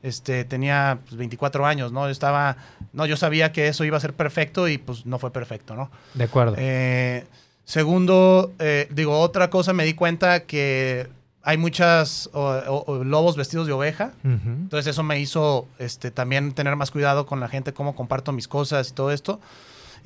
[0.01, 2.05] Este, tenía pues, 24 años, ¿no?
[2.05, 2.57] Yo estaba,
[2.93, 5.91] no, yo sabía que eso iba a ser perfecto y pues no fue perfecto, ¿no?
[6.15, 6.55] De acuerdo.
[6.57, 7.23] Eh,
[7.63, 11.07] segundo, eh, digo, otra cosa, me di cuenta que
[11.43, 14.13] hay muchas o- o- o lobos vestidos de oveja.
[14.23, 18.47] Entonces eso me hizo este, también tener más cuidado con la gente, cómo comparto mis
[18.47, 19.39] cosas y todo esto.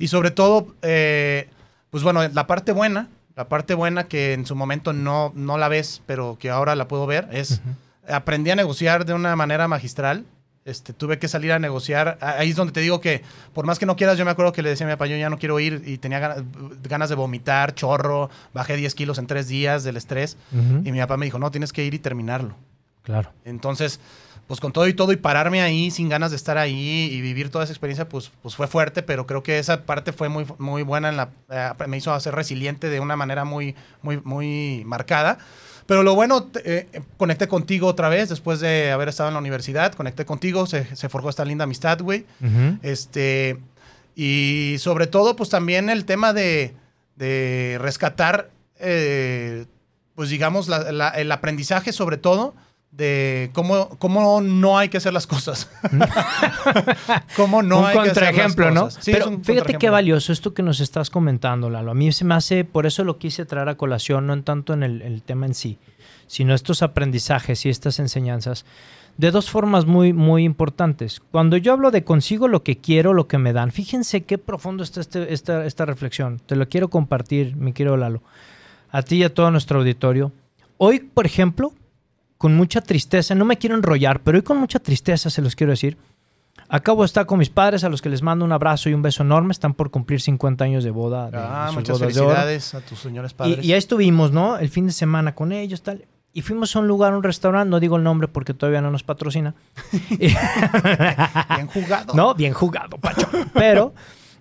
[0.00, 1.48] Y sobre todo, eh,
[1.90, 5.68] pues bueno, la parte buena, la parte buena que en su momento no, no la
[5.68, 7.60] ves, pero que ahora la puedo ver, es
[8.08, 10.24] aprendí a negociar de una manera magistral.
[10.64, 12.16] Este, tuve que salir a negociar.
[12.20, 14.62] Ahí es donde te digo que, por más que no quieras, yo me acuerdo que
[14.62, 16.44] le decía a mi papá, yo ya no quiero ir y tenía ganas,
[16.82, 20.38] ganas de vomitar, chorro, bajé 10 kilos en tres días del estrés.
[20.52, 20.82] Ujú.
[20.84, 22.56] Y mi papá me dijo, no, tienes que ir y terminarlo.
[23.02, 23.32] Claro.
[23.44, 24.00] Entonces,
[24.50, 27.50] pues con todo y todo y pararme ahí sin ganas de estar ahí y vivir
[27.50, 30.82] toda esa experiencia, pues, pues fue fuerte, pero creo que esa parte fue muy, muy
[30.82, 35.38] buena, en la, eh, me hizo ser resiliente de una manera muy, muy, muy marcada.
[35.86, 39.38] Pero lo bueno, te- eh, conecté contigo otra vez después de haber estado en la
[39.40, 42.26] universidad, conecté contigo, se, se forjó esta linda amistad, güey.
[42.82, 43.56] Este,
[44.16, 46.74] y sobre todo, pues también el tema de,
[47.14, 49.66] de rescatar, eh,
[50.16, 52.54] pues digamos, la- la- el aprendizaje sobre todo
[52.90, 55.70] de cómo, cómo no hay que hacer las cosas.
[57.36, 58.82] cómo no un hay que hacer las ¿no?
[58.84, 59.08] cosas.
[59.08, 61.92] Es Pero un fíjate qué valioso esto que nos estás comentando, Lalo.
[61.92, 64.74] A mí se me hace, por eso lo quise traer a colación, no en tanto
[64.74, 65.78] en el, el tema en sí,
[66.26, 68.64] sino estos aprendizajes y estas enseñanzas
[69.16, 71.20] de dos formas muy, muy importantes.
[71.30, 74.82] Cuando yo hablo de consigo lo que quiero, lo que me dan, fíjense qué profundo
[74.82, 76.40] está este- esta, esta reflexión.
[76.46, 78.22] Te lo quiero compartir, mi querido Lalo,
[78.90, 80.32] a ti y a todo nuestro auditorio.
[80.78, 81.72] Hoy, por ejemplo,
[82.40, 85.72] con mucha tristeza, no me quiero enrollar, pero hoy con mucha tristeza se los quiero
[85.72, 85.98] decir.
[86.70, 89.02] Acabo de estar con mis padres, a los que les mando un abrazo y un
[89.02, 89.52] beso enorme.
[89.52, 91.30] Están por cumplir 50 años de boda.
[91.30, 93.58] de- Ah, sus muchas bodas de felicidades a tus señores padres.
[93.62, 94.56] Y, y ahí estuvimos, ¿no?
[94.56, 96.06] El fin de semana con ellos, tal.
[96.32, 99.02] Y fuimos a un lugar, un restaurante, no digo el nombre porque todavía no nos
[99.02, 99.54] patrocina.
[100.18, 102.14] Bien jugado.
[102.14, 103.28] No, bien jugado, Pacho.
[103.52, 103.92] Pero,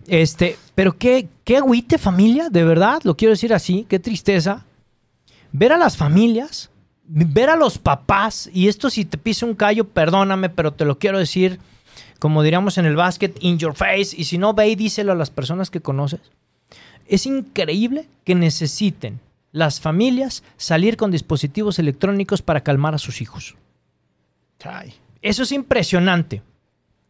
[0.08, 4.66] este, pero qué, qué agüite familia, de verdad, lo quiero decir así, qué tristeza.
[5.52, 6.70] Ver a las familias,
[7.12, 11.00] ver a los papás, y esto si te pisa un callo, perdóname, pero te lo
[11.00, 11.60] quiero decir,
[12.20, 15.16] como diríamos en el básquet, in your face, y si no, ve y díselo a
[15.16, 16.22] las personas que conoces.
[17.08, 19.20] Es increíble que necesiten
[19.52, 23.56] las familias salir con dispositivos electrónicos para calmar a sus hijos.
[24.64, 24.94] Ay.
[25.24, 26.44] Eso es impresionante.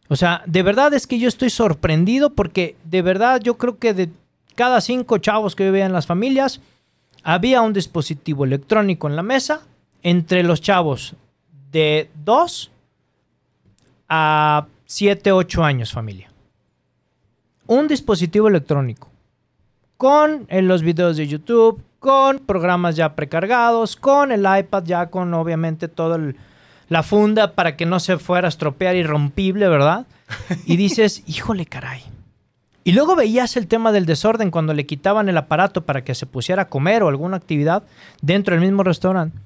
[0.08, 3.92] O sea, de verdad es que yo estoy sorprendido porque de verdad yo creo que
[3.92, 4.08] de
[4.54, 6.60] cada cinco chavos que vivían en las familias,
[7.22, 9.62] había un dispositivo electrónico en la mesa
[10.02, 11.14] entre los chavos
[11.70, 12.70] de 2
[14.08, 16.30] a 7, 8 años familia.
[17.66, 19.10] Un dispositivo electrónico
[19.96, 25.32] con en los videos de YouTube, con programas ya precargados, con el iPad ya con
[25.34, 26.18] obviamente toda
[26.88, 30.06] la funda para que no se fuera a estropear irrompible, ¿verdad?
[30.64, 32.02] Y dices, híjole caray.
[32.82, 36.24] Y luego veías el tema del desorden cuando le quitaban el aparato para que se
[36.26, 37.82] pusiera a comer o alguna actividad
[38.22, 39.38] dentro del mismo restaurante.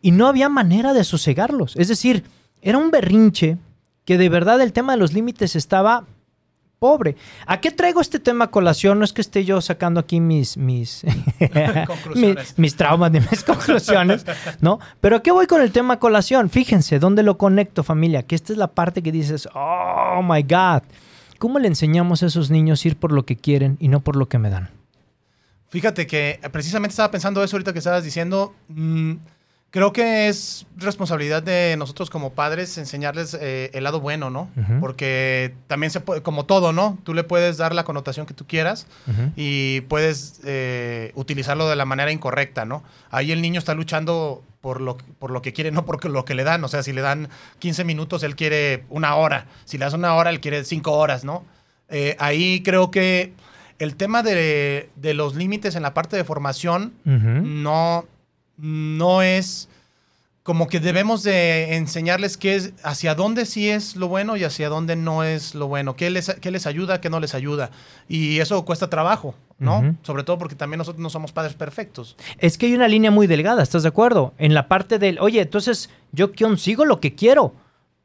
[0.00, 1.76] Y no había manera de sosegarlos.
[1.76, 2.24] Es decir,
[2.62, 3.58] era un berrinche
[4.04, 6.04] que de verdad el tema de los límites estaba
[6.78, 7.16] pobre.
[7.46, 8.98] ¿A qué traigo este tema a colación?
[8.98, 11.04] No es que esté yo sacando aquí mis, mis,
[11.86, 12.36] Conclusiones.
[12.50, 14.24] mis, mis traumas ni mis conclusiones,
[14.60, 14.78] ¿no?
[15.00, 16.50] Pero ¿a qué voy con el tema a colación?
[16.50, 18.22] Fíjense, ¿dónde lo conecto, familia?
[18.22, 20.82] Que esta es la parte que dices, oh my God.
[21.38, 24.16] ¿Cómo le enseñamos a esos niños a ir por lo que quieren y no por
[24.16, 24.70] lo que me dan?
[25.68, 28.54] Fíjate que precisamente estaba pensando eso ahorita que estabas diciendo.
[28.68, 29.12] mm,
[29.70, 34.48] creo que es responsabilidad de nosotros como padres enseñarles eh, el lado bueno, ¿no?
[34.80, 36.98] Porque también se puede, como todo, ¿no?
[37.04, 38.86] Tú le puedes dar la connotación que tú quieras
[39.36, 42.82] y puedes eh, utilizarlo de la manera incorrecta, ¿no?
[43.10, 46.34] Ahí el niño está luchando por lo, por lo que quiere, no por lo que
[46.34, 46.64] le dan.
[46.64, 47.28] O sea, si le dan
[47.58, 49.46] 15 minutos, él quiere una hora.
[49.64, 51.44] Si le das una hora, él quiere cinco horas, ¿no?
[51.90, 53.32] Eh, ahí creo que
[53.78, 58.06] el tema de, de los límites en la parte de formación no,
[58.58, 59.68] no es
[60.48, 64.70] como que debemos de enseñarles qué es, hacia dónde sí es lo bueno y hacia
[64.70, 67.70] dónde no es lo bueno, qué les, qué les ayuda, qué no les ayuda.
[68.08, 69.94] Y eso cuesta trabajo, ¿no?
[70.00, 72.16] Sobre todo porque también nosotros no somos padres perfectos.
[72.38, 74.32] Es que hay una línea muy delgada, ¿estás de acuerdo?
[74.38, 77.52] En la parte del, oye, entonces yo consigo lo que quiero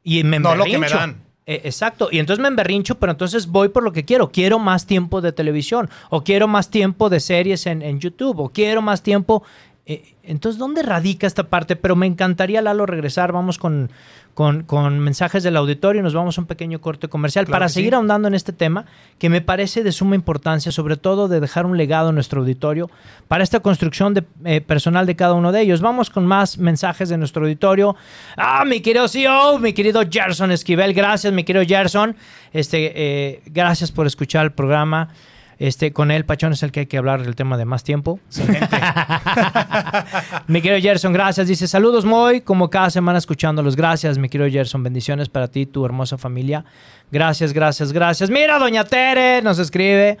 [0.02, 1.22] y me No lo que me dan.
[1.46, 4.30] Eh, exacto, y entonces me emberrincho, pero entonces voy por lo que quiero.
[4.30, 8.50] Quiero más tiempo de televisión, o quiero más tiempo de series en, en YouTube, o
[8.50, 9.42] quiero más tiempo.
[9.86, 11.76] Eh, entonces, ¿dónde radica esta parte?
[11.76, 13.32] Pero me encantaría, Lalo, regresar.
[13.32, 13.90] Vamos con,
[14.32, 17.68] con, con mensajes del auditorio y nos vamos a un pequeño corte comercial Claro para
[17.68, 17.74] sí.
[17.74, 18.86] seguir ahondando en este tema
[19.18, 22.90] que me parece de suma importancia, sobre todo de dejar un legado en nuestro auditorio
[23.28, 25.82] para esta construcción de, eh, personal de cada uno de ellos.
[25.82, 27.94] Vamos con más mensajes de nuestro auditorio.
[28.38, 32.16] Ah, mi querido CEO, mi querido Gerson Esquivel, gracias, mi querido Gerson.
[32.54, 35.10] Este, eh, gracias por escuchar el programa.
[35.58, 38.18] Este, con él, Pachón, es el que hay que hablar del tema de más tiempo.
[40.46, 41.46] mi querido Gerson, gracias.
[41.46, 43.76] Dice, saludos, Moy, como cada semana escuchándolos.
[43.76, 44.82] Gracias, mi querido Gerson.
[44.82, 46.64] Bendiciones para ti, tu hermosa familia.
[47.10, 48.30] Gracias, gracias, gracias.
[48.30, 50.18] Mira, doña Tere nos escribe.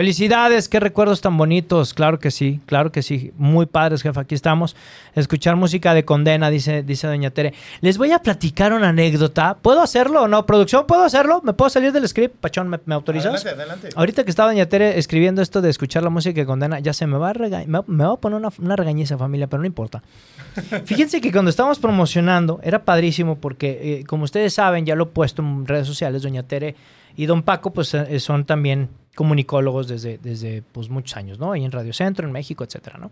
[0.00, 1.94] Felicidades, qué recuerdos tan bonitos.
[1.94, 3.32] Claro que sí, claro que sí.
[3.38, 4.20] Muy padres, jefa.
[4.20, 4.76] Aquí estamos.
[5.14, 7.54] Escuchar música de condena, dice, dice Doña Tere.
[7.80, 9.56] Les voy a platicar una anécdota.
[9.62, 10.44] ¿Puedo hacerlo o no?
[10.44, 10.86] ¿Producción?
[10.86, 11.40] ¿Puedo hacerlo?
[11.42, 12.36] ¿Me puedo salir del script?
[12.42, 13.28] Pachón, ¿me, me autorizas?
[13.42, 13.88] Adelante, adelante.
[13.96, 17.06] Ahorita que estaba Doña Tere escribiendo esto de escuchar la música de condena, ya se
[17.06, 19.62] me va a, rega- me, va- me va a poner una, una regañiza, familia, pero
[19.62, 20.02] no importa.
[20.84, 25.06] Fíjense que cuando estábamos promocionando, era padrísimo porque, eh, como ustedes saben, ya lo he
[25.06, 26.74] puesto en redes sociales, Doña Tere
[27.16, 31.50] y Don Paco, pues eh, son también comunicólogos desde, desde pues, muchos años, ¿no?
[31.50, 33.10] Ahí en Radio Centro, en México, etcétera, ¿no?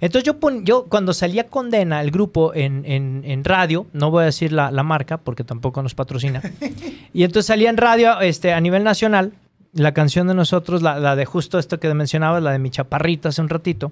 [0.00, 4.22] Entonces yo, pon- yo cuando salía Condena, el grupo en, en- en radio, no voy
[4.22, 6.40] a decir la, la marca porque tampoco nos patrocina,
[7.12, 9.32] y entonces salía en radio este, a nivel nacional,
[9.72, 13.30] la canción de nosotros, la, la de justo esto que mencionabas, la de mi chaparrita
[13.30, 13.90] hace un ratito,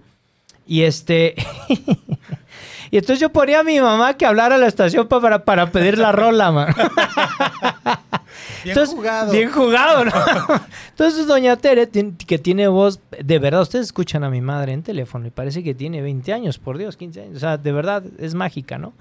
[0.66, 1.34] y este...
[2.88, 5.72] Y entonces yo ponía a mi mamá que hablara a la estación pa- para, para
[5.72, 6.68] pedir la rola, man.
[8.66, 9.32] Bien Entonces, jugado.
[9.32, 10.10] Bien jugado, ¿no?
[10.90, 11.88] Entonces, doña Tere,
[12.26, 15.72] que tiene voz, de verdad, ustedes escuchan a mi madre en teléfono y parece que
[15.72, 17.36] tiene 20 años, por Dios, 15 años.
[17.36, 18.94] O sea, de verdad, es mágica, ¿no?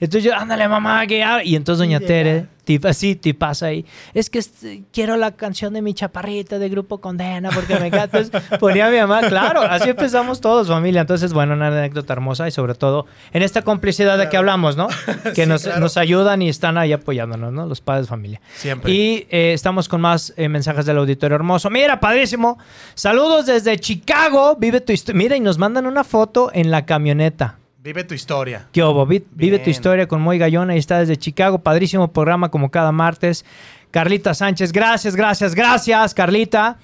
[0.00, 1.44] Entonces yo, ándale, mamá, que ya-".
[1.44, 2.46] Y entonces doña Tere,
[2.84, 3.84] así, te pasa ahí.
[4.14, 8.18] Es que este, quiero la canción de mi chaparrita de Grupo Condena porque me encanta.
[8.18, 11.02] Entonces ponía a mi mamá, claro, así empezamos todos, familia.
[11.02, 14.88] Entonces, bueno, una anécdota hermosa y sobre todo en esta complicidad de que hablamos, ¿no?
[15.34, 15.80] Que Sí, nos, claro.
[15.80, 17.66] nos ayudan y están ahí apoyándonos, ¿no?
[17.66, 18.40] Los padres familia.
[18.56, 18.90] Siempre.
[18.92, 21.70] Y eh, estamos con más eh, mensajes del auditorio hermoso.
[21.70, 22.58] Mira, padrísimo.
[22.94, 24.56] Saludos desde Chicago.
[24.58, 25.18] Vive tu historia.
[25.18, 27.59] Mira, y nos mandan una foto en la camioneta.
[27.82, 28.66] Vive tu historia.
[28.72, 28.82] ¿Qué?
[29.08, 30.68] Vi- Vive tu historia con Moy Gallón.
[30.70, 31.60] Ahí está desde Chicago.
[31.60, 33.44] Padrísimo programa como cada martes.
[33.90, 36.76] Carlita Sánchez, gracias, gracias, gracias, Carlita.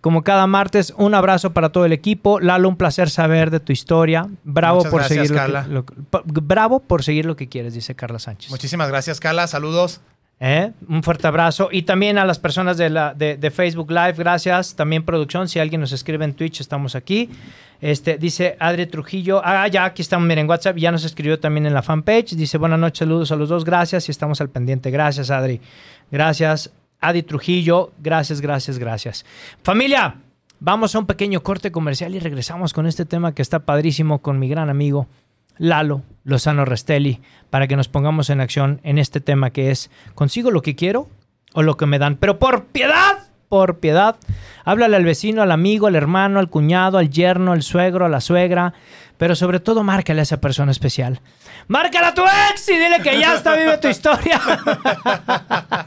[0.00, 2.40] Como cada martes, un abrazo para todo el equipo.
[2.40, 4.26] Lalo, un placer saber de tu historia.
[4.44, 5.66] Bravo Muchas por gracias, seguir lo que- Carla.
[5.68, 5.94] lo que-
[6.40, 8.50] bravo por seguir lo que quieres, dice Carla Sánchez.
[8.50, 9.46] Muchísimas gracias, Carla.
[9.48, 10.00] Saludos.
[10.40, 10.72] ¿Eh?
[10.88, 11.68] Un fuerte abrazo.
[11.70, 14.74] Y también a las personas de, la, de, de Facebook Live, gracias.
[14.74, 17.30] También producción, si alguien nos escribe en Twitch, estamos aquí.
[17.80, 21.74] Este, dice Adri Trujillo, ah, ya, aquí estamos, miren, WhatsApp, ya nos escribió también en
[21.74, 22.34] la fanpage.
[22.34, 24.90] Dice, buenas noches, saludos a los dos, gracias y estamos al pendiente.
[24.90, 25.60] Gracias, Adri.
[26.10, 27.92] Gracias, Adri Trujillo.
[27.98, 29.24] Gracias, gracias, gracias.
[29.62, 30.16] Familia,
[30.58, 34.40] vamos a un pequeño corte comercial y regresamos con este tema que está padrísimo con
[34.40, 35.06] mi gran amigo
[35.58, 40.50] Lalo Lozano Restelli para que nos pongamos en acción en este tema que es, ¿consigo
[40.50, 41.08] lo que quiero
[41.54, 42.16] o lo que me dan?
[42.16, 44.16] Pero por piedad, por piedad,
[44.64, 48.20] háblale al vecino, al amigo, al hermano, al cuñado, al yerno, al suegro, a la
[48.20, 48.74] suegra,
[49.16, 51.20] pero sobre todo márcale a esa persona especial.
[51.66, 54.40] Márcala a tu ex y dile que ya está vive tu historia.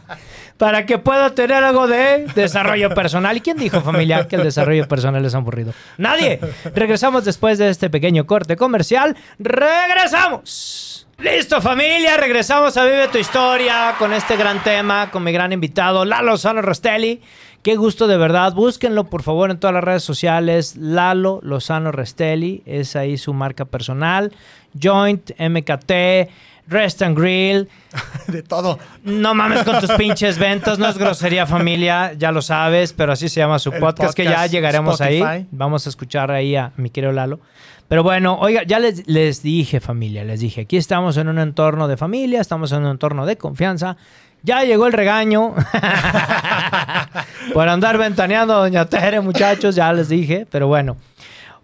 [0.62, 3.36] Para que pueda tener algo de desarrollo personal.
[3.36, 5.74] ¿Y quién dijo, familia, que el desarrollo personal es aburrido?
[5.98, 6.40] Nadie.
[6.76, 9.18] Regresamos después de este pequeño corte comercial.
[9.40, 11.08] ¡Regresamos!
[11.18, 12.16] Listo, familia.
[12.16, 16.62] Regresamos a Vive tu Historia con este gran tema, con mi gran invitado, Lalo Lozano
[16.62, 17.22] Restelli.
[17.64, 18.54] Qué gusto de verdad.
[18.54, 20.76] Búsquenlo por favor en todas las redes sociales.
[20.76, 22.62] Lalo Lozano Restelli.
[22.68, 24.32] Es ahí su marca personal.
[24.80, 26.30] Joint, MKT,
[26.72, 27.70] Rest and Grill.
[28.28, 28.80] De todo.
[29.04, 30.80] No mames con tus pinches ventas.
[30.80, 32.14] No es grosería familia.
[32.14, 32.94] Ya lo sabes.
[32.94, 35.48] Pero así se llama su El podcast, que ya podcast, llegaremos ahí.
[35.52, 37.40] Vamos a escuchar ahí a mi querido Lalo.
[37.88, 40.24] Pero bueno, oiga, ya les, les dije familia.
[40.24, 42.40] Les dije, aquí estamos en un entorno de familia.
[42.40, 43.98] Estamos en un entorno de confianza.
[44.44, 45.54] Ya llegó el regaño.
[47.54, 50.48] Por andar ventaneando a Doña Tere, muchachos, ya les dije.
[50.50, 50.96] Pero bueno.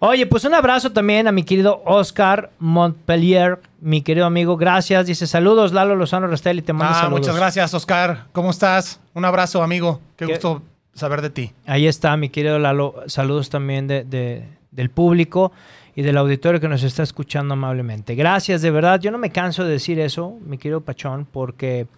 [0.00, 4.56] Oye, pues un abrazo también a mi querido Oscar Montpellier, mi querido amigo.
[4.56, 5.06] Gracias.
[5.06, 6.62] Dice saludos, Lalo Lozano Restelli.
[6.62, 7.20] Te mando Ah, saludos.
[7.20, 8.26] muchas gracias, Oscar.
[8.32, 9.00] ¿Cómo estás?
[9.14, 10.00] Un abrazo, amigo.
[10.16, 10.32] Qué, ¿Qué?
[10.34, 10.62] gusto
[10.94, 11.52] saber de ti.
[11.66, 12.94] Ahí está, mi querido Lalo.
[13.06, 15.50] Saludos también de, de- del público
[15.96, 18.14] y del auditorio que nos está escuchando amablemente.
[18.14, 19.00] Gracias, de verdad.
[19.00, 21.88] Yo no me canso de decir eso, mi querido Pachón, porque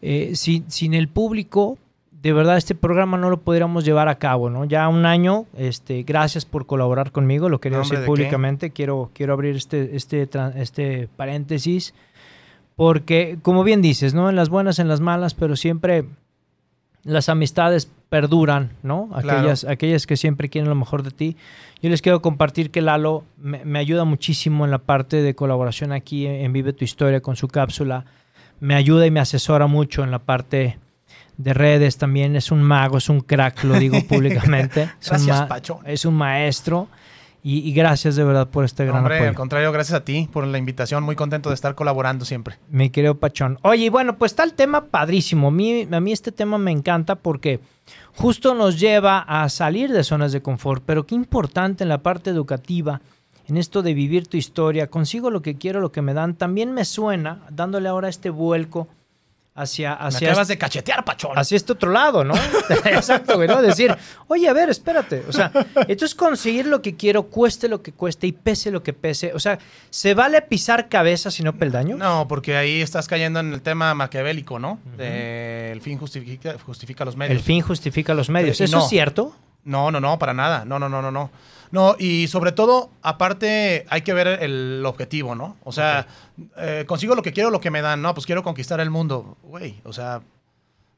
[0.00, 1.76] eh, sin, sin el público,
[2.22, 4.64] de verdad, este programa no lo podríamos llevar a cabo, ¿no?
[4.64, 8.06] Ya un año, este, gracias por colaborar conmigo, lo quería decir ¿de qué?
[8.06, 8.70] públicamente.
[8.70, 11.94] Quiero, quiero abrir este, este, este paréntesis,
[12.76, 14.30] porque, como bien dices, ¿no?
[14.30, 16.04] En las buenas, en las malas, pero siempre
[17.02, 19.08] las amistades perduran, ¿no?
[19.08, 19.38] Claro.
[19.40, 21.36] Aquellas, aquellas que siempre quieren lo mejor de ti.
[21.82, 25.90] Yo les quiero compartir que Lalo me, me ayuda muchísimo en la parte de colaboración
[25.90, 28.04] aquí en, en Vive tu Historia con su cápsula.
[28.60, 30.78] Me ayuda y me asesora mucho en la parte
[31.42, 32.36] de redes también.
[32.36, 34.82] Es un mago, es un crack, lo digo públicamente.
[35.00, 35.80] Es un Gracias, ma- Pacho.
[35.84, 36.88] Es un maestro.
[37.44, 39.36] Y, y gracias de verdad por este gran Hombre, al apoyo.
[39.36, 41.02] contrario, gracias a ti por la invitación.
[41.02, 42.56] Muy contento de estar colaborando siempre.
[42.70, 43.58] Mi querido Pachón.
[43.62, 45.48] Oye, y bueno, pues está el tema padrísimo.
[45.48, 47.58] A mí, a mí este tema me encanta porque
[48.14, 52.30] justo nos lleva a salir de zonas de confort, pero qué importante en la parte
[52.30, 53.00] educativa,
[53.48, 56.72] en esto de vivir tu historia, consigo lo que quiero, lo que me dan, también
[56.72, 58.86] me suena, dándole ahora este vuelco
[59.54, 61.38] hacia, Me hacia, acabas de cachetear, Pachón.
[61.38, 62.34] hacia este otro lado, ¿no?
[62.86, 63.60] Exacto, güey, ¿no?
[63.60, 63.94] Decir,
[64.28, 65.24] oye, a ver, espérate.
[65.28, 68.92] O sea, entonces conseguir lo que quiero, cueste lo que cueste y pese lo que
[68.92, 69.32] pese.
[69.34, 69.58] O sea,
[69.90, 71.96] ¿se vale pisar cabeza si no peldaño?
[71.96, 74.78] No, porque ahí estás cayendo en el tema maquiavélico, ¿no?
[74.96, 77.36] De el fin justifica, justifica los medios.
[77.36, 78.60] El fin justifica los medios.
[78.60, 78.84] Y ¿Eso no.
[78.84, 79.36] es cierto?
[79.64, 80.64] No, no, no, para nada.
[80.64, 81.30] No, no, no, no, no.
[81.72, 85.56] No, y sobre todo, aparte, hay que ver el objetivo, ¿no?
[85.64, 86.06] O sea,
[86.58, 88.02] eh, consigo lo que quiero, lo que me dan.
[88.02, 89.38] No, pues quiero conquistar el mundo.
[89.42, 90.20] Güey, o sea,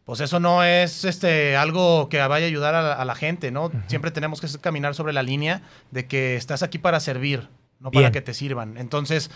[0.04, 3.52] pues eso no es este algo que vaya a ayudar a la, a la gente,
[3.52, 3.70] ¿no?
[3.86, 8.10] Siempre tenemos que caminar sobre la línea de que estás aquí para servir, no para
[8.10, 8.76] que te sirvan.
[8.76, 9.30] Entonces,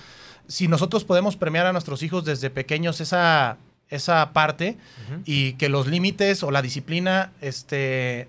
[0.49, 3.59] si nosotros podemos premiar a nuestros hijos desde pequeños esa,
[3.91, 4.77] esa parte
[5.25, 8.29] y que los límites o la disciplina este,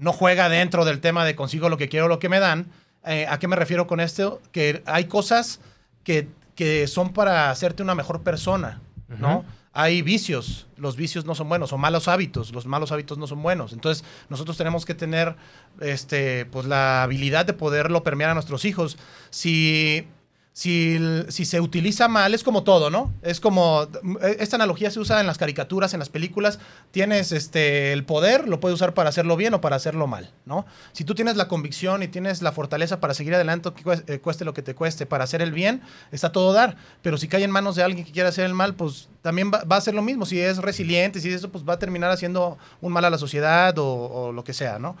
[0.00, 2.72] no juega dentro del tema de consigo lo que quiero, lo que me dan,
[3.04, 4.40] eh, ¿a qué me refiero con esto?
[4.50, 5.60] Que hay cosas
[6.04, 9.44] que, que son para hacerte una mejor persona, ¿no?
[9.72, 13.42] Hay vicios, los vicios no son buenos, o malos hábitos, los malos hábitos no son
[13.42, 13.72] buenos.
[13.72, 15.36] Entonces, nosotros tenemos que tener
[15.80, 18.98] este, pues, la habilidad de poderlo permear a nuestros hijos.
[19.28, 20.08] Si,
[20.52, 23.12] si, si se utiliza mal, es como todo, ¿no?
[23.22, 23.86] Es como,
[24.20, 26.58] esta analogía se usa en las caricaturas, en las películas.
[26.90, 30.66] Tienes este, el poder, lo puedes usar para hacerlo bien o para hacerlo mal, ¿no?
[30.92, 33.70] Si tú tienes la convicción y tienes la fortaleza para seguir adelante,
[34.08, 36.76] eh, cueste lo que te cueste, para hacer el bien, está todo dar.
[37.00, 39.62] Pero si cae en manos de alguien que quiere hacer el mal, pues también va,
[39.64, 40.26] va a ser lo mismo.
[40.26, 43.78] Si es resiliente, si eso, pues va a terminar haciendo un mal a la sociedad
[43.78, 44.96] o, o lo que sea, ¿no?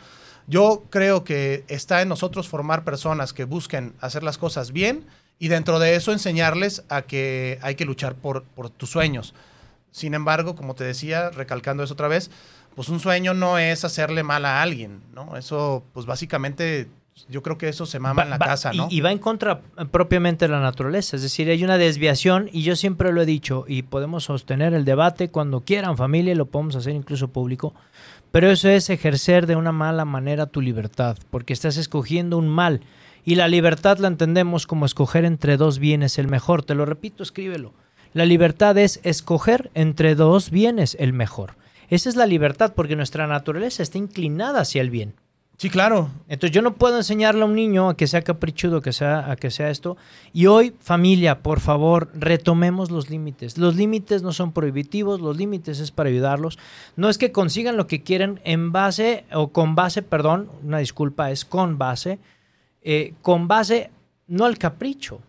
[0.46, 5.06] Yo creo que está en nosotros formar personas que busquen hacer las cosas bien
[5.40, 9.34] y dentro de eso enseñarles a que hay que luchar por, por tus sueños.
[9.90, 12.30] Sin embargo, como te decía, recalcando eso otra vez,
[12.76, 15.36] pues un sueño no es hacerle mal a alguien, ¿no?
[15.36, 16.86] Eso, pues básicamente
[17.28, 18.86] Yo creo que eso se mama en la Va- casa, y- ¿no?
[18.90, 19.60] Y, va en contra
[19.90, 21.16] propiamente de la naturaleza.
[21.16, 24.84] Es decir, hay una desviación y yo siempre lo he dicho y podemos sostener el
[24.86, 27.74] debate cuando quieran familia y lo podemos hacer incluso público.
[28.30, 32.80] Pero eso es ejercer de una mala manera tu libertad porque estás escogiendo un mal.
[33.24, 36.62] Y la libertad la entendemos como escoger entre dos bienes el mejor.
[36.62, 37.72] Te lo repito, escríbelo.
[38.12, 41.54] La libertad es escoger entre dos bienes el mejor.
[41.90, 45.14] Esa es la libertad porque nuestra naturaleza está inclinada hacia el bien.
[45.60, 46.08] Sí, claro.
[46.26, 49.36] Entonces yo no puedo enseñarle a un niño a que sea caprichudo, que sea, a
[49.36, 49.98] que sea esto.
[50.32, 53.58] Y hoy, familia, por favor, retomemos los límites.
[53.58, 56.58] Los límites no son prohibitivos, los límites es para ayudarlos.
[56.96, 61.30] No es que consigan lo que quieren en base, o con base, perdón, una disculpa,
[61.30, 62.18] es con base,
[62.82, 63.90] eh, con base
[64.26, 65.20] no al capricho.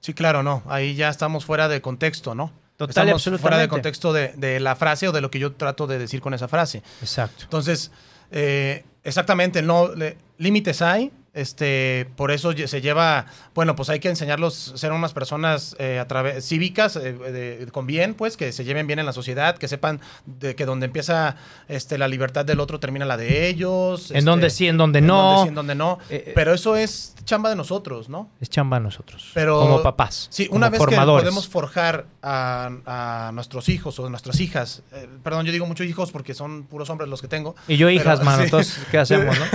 [0.00, 0.62] Sí, claro, no.
[0.66, 2.52] Ahí ya estamos fuera de contexto, ¿no?
[2.76, 3.68] Total estamos fuera de absolutamente.
[3.68, 6.46] contexto de, de la frase o de lo que yo trato de decir con esa
[6.46, 6.82] frase.
[7.00, 7.44] Exacto.
[7.44, 7.90] Entonces,
[8.30, 9.90] eh, exactamente, no
[10.36, 11.10] límites hay.
[11.38, 15.98] Este, por eso se lleva, bueno, pues hay que enseñarlos a ser unas personas eh,
[15.98, 19.56] a través cívicas eh, de- con bien, pues que se lleven bien en la sociedad,
[19.56, 21.36] que sepan de que donde empieza
[21.68, 24.10] este, la libertad del otro termina la de ellos.
[24.10, 25.22] En este, donde sí, en donde en no.
[25.22, 25.98] donde sí, en donde no.
[26.10, 26.32] Eh, eh.
[26.34, 28.30] Pero eso es chamba de nosotros, ¿no?
[28.40, 29.30] Es chamba a nosotros.
[29.34, 30.26] Pero, como papás.
[30.30, 31.22] Sí, una vez formadores.
[31.22, 34.82] que podemos forjar a, a nuestros hijos o nuestras hijas,
[35.22, 37.54] perdón, yo digo muchos hijos porque son puros hombres los que tengo.
[37.68, 38.38] Y yo pero- hijas, mano.
[38.38, 38.44] sí.
[38.44, 39.46] Entonces, ¿qué hacemos, no?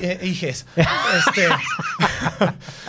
[0.22, 0.66] Hijes.
[1.18, 1.48] Este,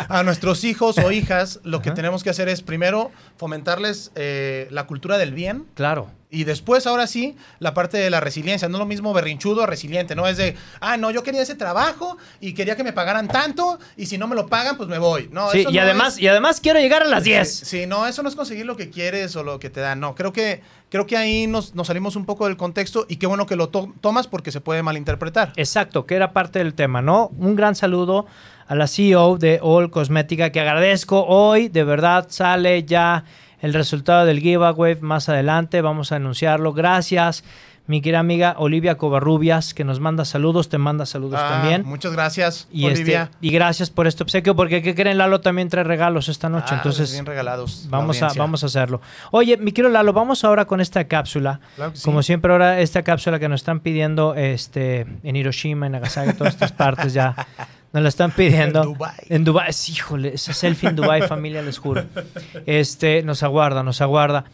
[0.10, 4.88] a nuestros hijos o hijas, lo que tenemos que hacer es primero fomentarles eh, la
[4.88, 5.66] cultura del bien.
[5.74, 6.12] Claro.
[6.34, 8.70] Y después, ahora sí, la parte de la resiliencia.
[8.70, 10.16] No es lo mismo berrinchudo a resiliente.
[10.16, 13.78] No es de, ah, no, yo quería ese trabajo y quería que me pagaran tanto
[13.98, 15.28] y si no me lo pagan, pues me voy.
[15.34, 17.54] No, Sí, eso y no además, es- y además quiero llegar a las 10.
[17.54, 20.00] Sí, sí, no, eso no es conseguir lo que quieres o lo que te dan.
[20.00, 23.28] No, creo que, creo que ahí nos, nos salimos un poco del contexto y qué
[23.28, 25.52] bueno que lo to- tomas porque se puede malinterpretar.
[25.58, 27.30] Exacto, que era parte del tema, ¿no?
[27.38, 28.26] Un gran saludo
[28.68, 33.26] a la CEO de All Cosmética, que agradezco hoy, de verdad sale ya
[33.62, 36.74] el resultado del giveaway más adelante, vamos a anunciarlo.
[36.74, 37.44] Gracias,
[37.88, 41.84] mi querida amiga Olivia Covarrubias, que nos manda saludos, te manda saludos Ah, también.
[41.86, 43.32] Muchas gracias, Y, este, Olivia.
[43.42, 45.18] y gracias por este obsequio, porque ¿qué creen?
[45.18, 47.88] Lalo también trae regalos esta noche, Ah, entonces bien regalados.
[47.92, 49.02] la vamos a, vamos a hacerlo.
[49.32, 51.60] Oye, mi querido Lalo, vamos ahora con esta cápsula.
[51.76, 52.04] Claro que sí.
[52.06, 56.54] Como siempre ahora esta cápsula que nos están pidiendo este en Hiroshima, en Nagasaki, todas
[56.54, 57.36] estas partes ya
[57.94, 58.84] nos la están pidiendo.
[58.84, 59.16] En Dubái.
[59.30, 62.06] En Dubái, sí, híjole, esa selfie en Dubái, familia, les juro.
[62.66, 64.46] Este, nos aguarda, nos aguarda.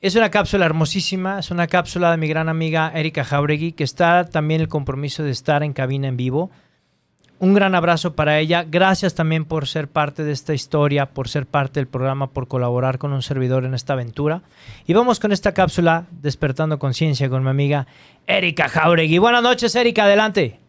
[0.00, 4.24] Es una cápsula hermosísima, es una cápsula de mi gran amiga Erika Jauregui, que está
[4.24, 6.50] también el compromiso de estar en cabina en vivo.
[7.38, 8.64] Un gran abrazo para ella.
[8.66, 12.98] Gracias también por ser parte de esta historia, por ser parte del programa, por colaborar
[12.98, 14.42] con un servidor en esta aventura.
[14.86, 17.86] Y vamos con esta cápsula, Despertando Conciencia, con mi amiga
[18.26, 19.18] Erika Jauregui.
[19.18, 20.60] Buenas noches, Erika, adelante.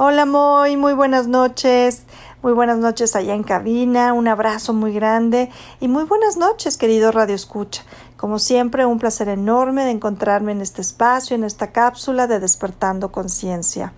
[0.00, 2.04] Hola Moy, muy buenas noches.
[2.40, 7.10] Muy buenas noches allá en cabina, un abrazo muy grande y muy buenas noches, querido
[7.10, 7.82] Radio Escucha.
[8.16, 13.10] Como siempre, un placer enorme de encontrarme en este espacio, en esta cápsula de Despertando
[13.10, 13.92] Conciencia.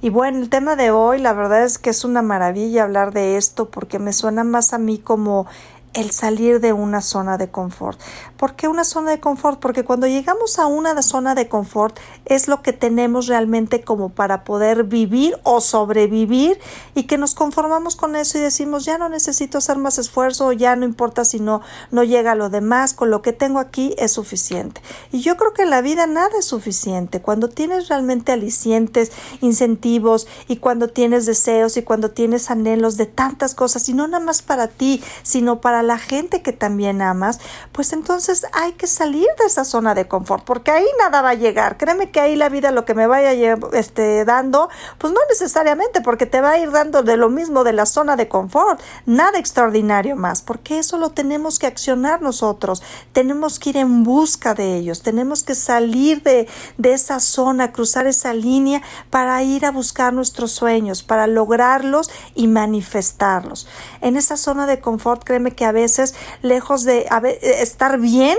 [0.00, 3.36] Y bueno, el tema de hoy, la verdad es que es una maravilla hablar de
[3.36, 5.48] esto porque me suena más a mí como
[5.94, 8.00] el salir de una zona de confort.
[8.36, 9.60] ¿Por qué una zona de confort?
[9.60, 14.44] Porque cuando llegamos a una zona de confort es lo que tenemos realmente como para
[14.44, 16.58] poder vivir o sobrevivir
[16.94, 20.76] y que nos conformamos con eso y decimos ya no necesito hacer más esfuerzo ya
[20.76, 24.80] no importa si no, no llega lo demás, con lo que tengo aquí es suficiente.
[25.10, 27.20] Y yo creo que en la vida nada es suficiente.
[27.20, 33.54] Cuando tienes realmente alicientes, incentivos y cuando tienes deseos y cuando tienes anhelos de tantas
[33.54, 37.40] cosas y no nada más para ti, sino para la gente que también amas,
[37.72, 41.34] pues entonces hay que salir de esa zona de confort, porque ahí nada va a
[41.34, 41.76] llegar.
[41.76, 43.32] Créeme que ahí la vida lo que me vaya
[43.72, 44.68] este, dando,
[44.98, 48.16] pues no necesariamente, porque te va a ir dando de lo mismo de la zona
[48.16, 53.76] de confort, nada extraordinario más, porque eso lo tenemos que accionar nosotros, tenemos que ir
[53.76, 59.42] en busca de ellos, tenemos que salir de, de esa zona, cruzar esa línea para
[59.42, 63.66] ir a buscar nuestros sueños, para lograrlos y manifestarlos.
[64.00, 68.38] En esa zona de confort, créeme que a veces, lejos de a ve- estar bien,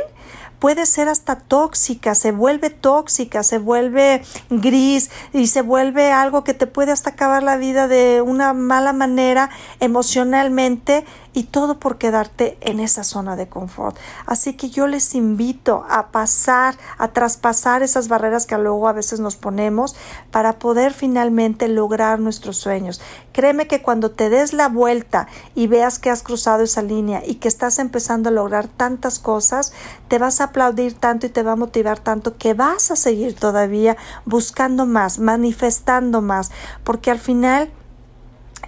[0.60, 6.54] puede ser hasta tóxica, se vuelve tóxica, se vuelve gris y se vuelve algo que
[6.54, 9.50] te puede hasta acabar la vida de una mala manera
[9.82, 13.98] emocionalmente y todo por quedarte en esa zona de confort.
[14.26, 19.20] Así que yo les invito a pasar, a traspasar esas barreras que luego a veces
[19.20, 19.96] nos ponemos
[20.32, 23.02] para poder finalmente lograr nuestros sueños.
[23.32, 27.36] Créeme que cuando te des la vuelta y veas que has cruzado esa línea y
[27.36, 29.74] que estás empezando a lograr tantas cosas,
[30.08, 33.36] te vas a aplaudir tanto y te va a motivar tanto que vas a seguir
[33.36, 36.52] todavía buscando más, manifestando más,
[36.84, 37.72] porque al final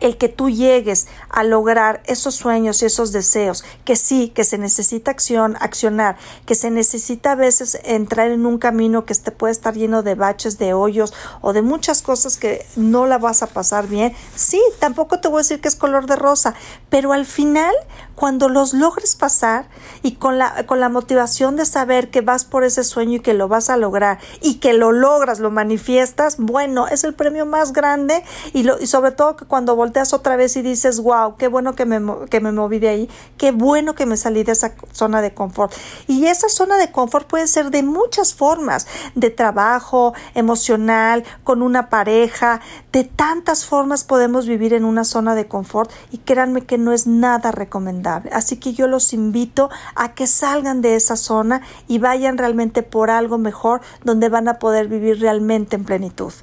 [0.01, 4.57] el que tú llegues a lograr esos sueños y esos deseos, que sí, que se
[4.57, 9.51] necesita acción, accionar, que se necesita a veces entrar en un camino que te puede
[9.51, 13.47] estar lleno de baches, de hoyos o de muchas cosas que no la vas a
[13.47, 14.13] pasar bien.
[14.35, 16.53] Sí, tampoco te voy a decir que es color de rosa,
[16.89, 17.73] pero al final,
[18.15, 19.67] cuando los logres pasar
[20.03, 23.33] y con la, con la motivación de saber que vas por ese sueño y que
[23.33, 27.73] lo vas a lograr y que lo logras, lo manifiestas, bueno, es el premio más
[27.73, 28.23] grande
[28.53, 31.75] y, lo, y sobre todo que cuando volteas otra vez y dices, wow, qué bueno
[31.75, 35.21] que me, que me moví de ahí, qué bueno que me salí de esa zona
[35.21, 35.71] de confort.
[36.07, 41.89] Y esa zona de confort puede ser de muchas formas, de trabajo, emocional, con una
[41.89, 42.61] pareja,
[42.91, 47.05] de tantas formas podemos vivir en una zona de confort y créanme que no es
[47.05, 48.31] nada recomendable.
[48.33, 53.11] Así que yo los invito a que salgan de esa zona y vayan realmente por
[53.11, 56.33] algo mejor donde van a poder vivir realmente en plenitud.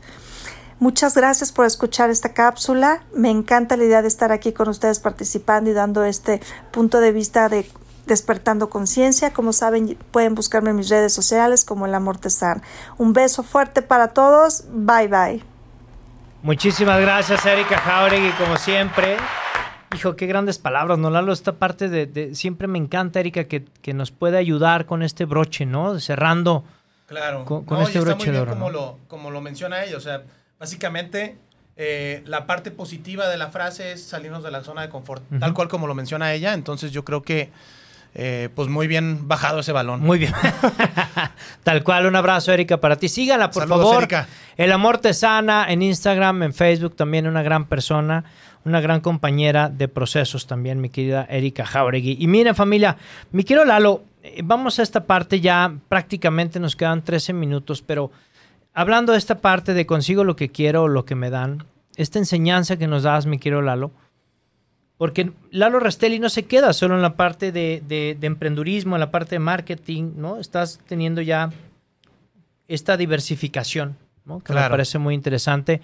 [0.82, 3.04] Muchas gracias por escuchar esta cápsula.
[3.14, 6.40] Me encanta la idea de estar aquí con ustedes participando y dando este
[6.72, 7.70] punto de vista de
[8.06, 9.32] despertando conciencia.
[9.32, 12.18] Como saben, pueden buscarme en mis redes sociales como El Amor.
[12.98, 14.64] Un beso fuerte para todos.
[14.72, 15.44] Bye bye.
[16.42, 19.18] Muchísimas gracias, Erika Jauregui, como siempre.
[19.94, 21.32] Hijo, qué grandes palabras, ¿no, Lalo?
[21.32, 26.00] Esta parte de, siempre me encanta, Erika, que, nos puede ayudar con este broche, ¿no?
[26.00, 26.64] Cerrando
[27.06, 27.44] claro.
[27.44, 28.54] con, este broche de oro.
[28.54, 30.24] Como, lo, como lo menciona ella, o sea,
[30.62, 31.38] Básicamente,
[31.76, 35.54] eh, la parte positiva de la frase es salirnos de la zona de confort, tal
[35.54, 36.54] cual como lo menciona ella.
[36.54, 37.50] Entonces yo creo que,
[38.14, 40.02] eh, pues muy bien bajado ese balón.
[40.02, 40.32] Muy bien.
[41.64, 43.08] tal cual, un abrazo, Erika, para ti.
[43.08, 44.06] Sígala, por favor.
[44.56, 48.22] El amor te sana en Instagram, en Facebook, también una gran persona,
[48.64, 52.18] una gran compañera de procesos también, mi querida Erika Jauregui.
[52.20, 52.96] Y miren, familia,
[53.32, 58.12] mi querido Lalo, eh, vamos a esta parte ya, prácticamente nos quedan 13 minutos, pero
[58.74, 61.64] hablando de esta parte de consigo lo que quiero o lo que me dan,
[61.96, 63.92] esta enseñanza que nos das, mi quiero Lalo,
[64.98, 69.10] porque Lalo Rastelli no se queda solo en la parte de, de, emprendurismo, en la
[69.10, 70.38] parte de marketing, ¿no?
[70.38, 71.50] Estás teniendo ya
[72.68, 74.40] esta diversificación, ¿no?
[74.40, 75.80] Que me parece muy interesante.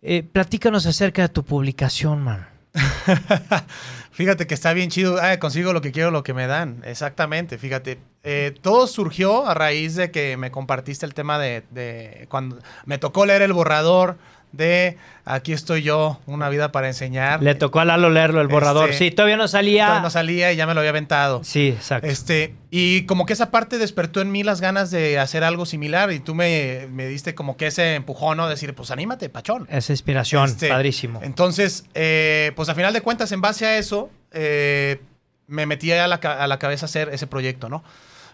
[0.00, 2.48] Eh, platícanos acerca de tu publicación, man.
[4.10, 5.18] fíjate que está bien chido.
[5.20, 6.82] Ah, consigo lo que quiero, lo que me dan.
[6.86, 7.98] Exactamente, fíjate.
[8.22, 12.98] Eh, todo surgió a raíz de que me compartiste el tema de, de, cuando me
[12.98, 14.18] tocó leer el borrador
[14.52, 14.98] de
[15.30, 17.40] Aquí estoy yo, una vida para enseñar.
[17.40, 18.90] Le tocó a Lalo leerlo, el borrador.
[18.90, 19.84] Este, sí, todavía no salía.
[19.84, 21.44] Todavía no salía y ya me lo había aventado.
[21.44, 22.08] Sí, exacto.
[22.08, 26.10] Este, y como que esa parte despertó en mí las ganas de hacer algo similar
[26.10, 28.48] y tú me, me diste como que ese empujón, ¿no?
[28.48, 29.68] Decir, pues anímate, pachón.
[29.70, 31.20] Esa inspiración, este, padrísimo.
[31.22, 35.00] Entonces, eh, pues a final de cuentas, en base a eso, eh,
[35.46, 37.84] me metí a la, a la cabeza hacer ese proyecto, ¿no?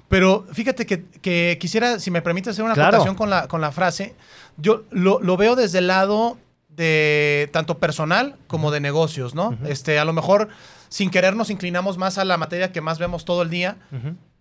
[0.08, 4.14] Pero fíjate que, quisiera, si me permite hacer una acotación con la, con la frase,
[4.56, 6.38] yo lo, veo desde el lado
[6.68, 9.58] de tanto personal como de negocios, ¿no?
[9.66, 10.48] Este, a lo mejor
[10.88, 13.76] sin querer nos inclinamos más a la materia que más vemos todo el día,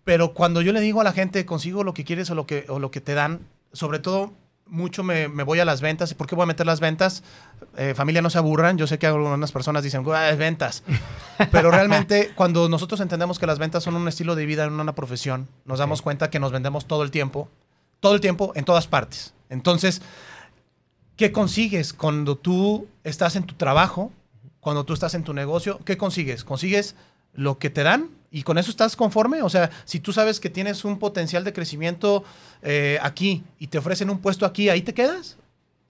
[0.04, 2.66] pero cuando yo le digo a la gente consigo lo que quieres o lo que,
[2.70, 3.40] o lo que te dan,
[3.74, 4.34] sobre todo
[4.68, 6.12] mucho me, voy a las ventas.
[6.12, 7.24] ¿Y por qué voy a meter las ventas?
[7.78, 8.78] Eh, familia, no se aburran.
[8.78, 10.84] Yo sé que algunas personas dicen, es ventas.
[11.52, 14.96] Pero realmente, cuando nosotros entendemos que las ventas son un estilo de vida, en una
[14.96, 17.50] profesión, nos damos cuenta que nos vendemos todo el tiempo,
[18.00, 19.34] todo el tiempo, en todas partes.
[19.50, 20.02] Entonces,
[21.16, 24.12] ¿qué consigues cuando tú estás en tu trabajo?
[24.60, 26.44] Cuando tú estás en tu negocio, ¿qué consigues?
[26.44, 26.96] Consigues
[27.34, 29.42] lo que te dan y con eso estás conforme.
[29.44, 32.26] O sea, si tú sabes que tienes un potencial de crecimiento
[32.62, 35.38] eh, aquí y te ofrecen un puesto aquí, ahí te quedas.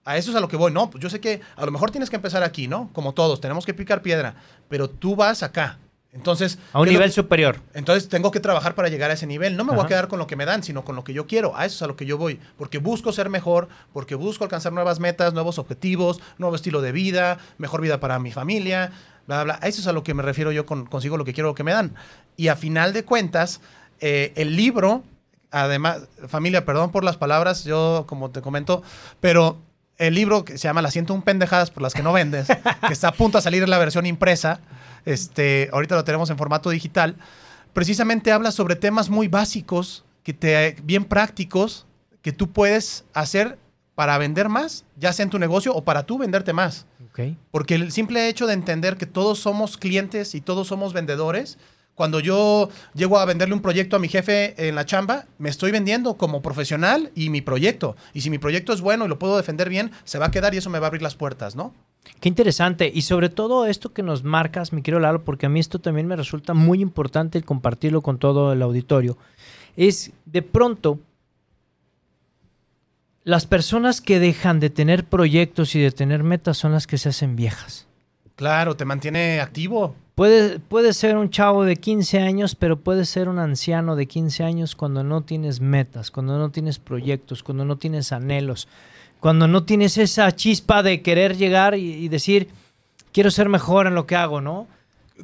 [0.04, 0.70] A eso es a lo que voy.
[0.70, 2.88] No, pues yo sé que a lo mejor tienes que empezar aquí, ¿no?
[2.92, 4.36] Como todos, tenemos que picar piedra,
[4.68, 5.80] pero tú vas acá.
[6.12, 6.60] Entonces.
[6.72, 7.60] A un nivel superior.
[7.74, 9.56] Entonces tengo que trabajar para llegar a ese nivel.
[9.56, 11.26] No me voy a quedar con lo que me dan, sino con lo que yo
[11.26, 11.56] quiero.
[11.56, 12.38] A eso es a lo que yo voy.
[12.56, 17.38] Porque busco ser mejor, porque busco alcanzar nuevas metas, nuevos objetivos, nuevo estilo de vida,
[17.58, 18.92] mejor vida para mi familia,
[19.26, 19.58] bla, bla.
[19.62, 21.64] Eso es a lo que me refiero yo con consigo lo que quiero, lo que
[21.64, 21.94] me dan.
[22.36, 23.60] Y a final de cuentas,
[24.00, 25.02] eh, el libro,
[25.50, 28.82] además, familia, perdón por las palabras, yo como te comento,
[29.20, 29.58] pero
[29.98, 32.48] el libro que se llama Las un pendejadas por las que no vendes,
[32.86, 34.60] que está a punto de salir en la versión impresa,
[35.04, 37.16] este, ahorita lo tenemos en formato digital,
[37.72, 41.86] precisamente habla sobre temas muy básicos, que te, bien prácticos,
[42.20, 43.58] que tú puedes hacer
[43.94, 46.86] para vender más, ya sea en tu negocio o para tú venderte más.
[47.50, 51.58] Porque el simple hecho de entender que todos somos clientes y todos somos vendedores,
[51.94, 55.72] cuando yo llego a venderle un proyecto a mi jefe en la chamba, me estoy
[55.72, 57.96] vendiendo como profesional y mi proyecto.
[58.12, 60.54] Y si mi proyecto es bueno y lo puedo defender bien, se va a quedar
[60.54, 61.72] y eso me va a abrir las puertas, ¿no?
[62.20, 62.90] Qué interesante.
[62.92, 66.06] Y sobre todo esto que nos marcas, mi querido Lalo, porque a mí esto también
[66.06, 69.16] me resulta muy importante el compartirlo con todo el auditorio,
[69.76, 70.98] es de pronto
[73.26, 77.08] las personas que dejan de tener proyectos y de tener metas son las que se
[77.08, 77.88] hacen viejas.
[78.36, 79.96] Claro, te mantiene activo.
[80.14, 84.44] Puede, puede ser un chavo de 15 años, pero puede ser un anciano de 15
[84.44, 88.68] años cuando no tienes metas, cuando no tienes proyectos, cuando no tienes anhelos,
[89.18, 92.46] cuando no tienes esa chispa de querer llegar y, y decir,
[93.10, 94.68] quiero ser mejor en lo que hago, ¿no?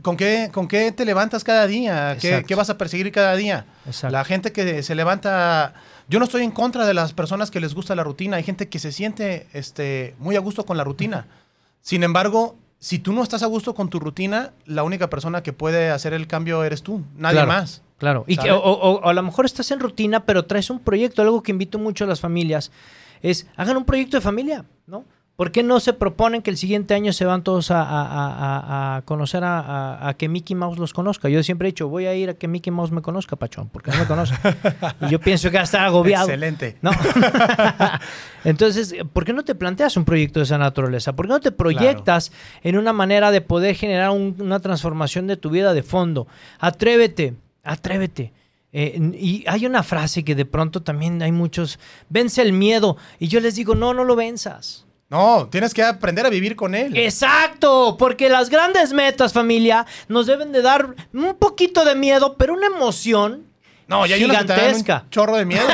[0.01, 2.17] ¿Con qué, ¿Con qué te levantas cada día?
[2.19, 3.67] ¿Qué, vas a perseguir cada día?
[3.87, 4.13] Exacto.
[4.13, 5.75] La gente que se levanta...
[6.09, 8.37] Yo no estoy en contra de las personas que les gusta la rutina.
[8.39, 11.27] Hay gente que se siente este, muy a gusto con la rutina.
[11.81, 15.53] Sin embargo, si tú no estás a gusto con tu rutina, la única persona que
[15.53, 17.03] puede hacer el cambio eres tú.
[17.17, 17.83] Nadie Claro, más.
[17.99, 18.25] Claro.
[18.27, 21.23] Y que, o- o a lo mejor estás en rutina, pero traes un proyecto.
[21.23, 22.73] Algo que invito mucho a las familias
[23.23, 25.05] es hagan un proyecto de familia, ¿no?
[25.43, 28.95] ¿Por qué no se proponen que el siguiente año se van todos a, a- a-
[28.95, 31.29] a- a conocer a, que Mickey Mouse los conozca?
[31.29, 33.91] Yo siempre he dicho, voy a ir a que Mickey Mouse me conozca, Pachón, porque
[33.91, 34.35] no me conoce.
[35.01, 36.27] y yo pienso que va a estar agobiado.
[36.27, 36.77] Excelente.
[36.81, 36.93] ¿no?
[38.45, 41.15] Entonces, ¿por qué no te planteas un proyecto de esa naturaleza?
[41.15, 42.31] ¿Por qué no te proyectas
[42.63, 46.27] en una manera de poder generar un- una transformación de tu vida de fondo?
[46.61, 47.35] Atrévete,
[47.65, 48.33] atrévete.
[48.73, 51.79] Eh, y hay una frase que de pronto también hay muchos,
[52.09, 52.97] vence el miedo.
[53.19, 54.87] Y yo les digo, no, no lo venzas.
[55.13, 56.97] No, tienes que aprender a vivir con él.
[56.97, 62.55] Exacto, porque las grandes metas, familia, nos deben de dar un poquito de miedo, pero
[62.55, 63.47] una emoción
[63.87, 65.03] No, ya hay unos que te dan gigantesca.
[65.05, 65.67] un chorro de miedo.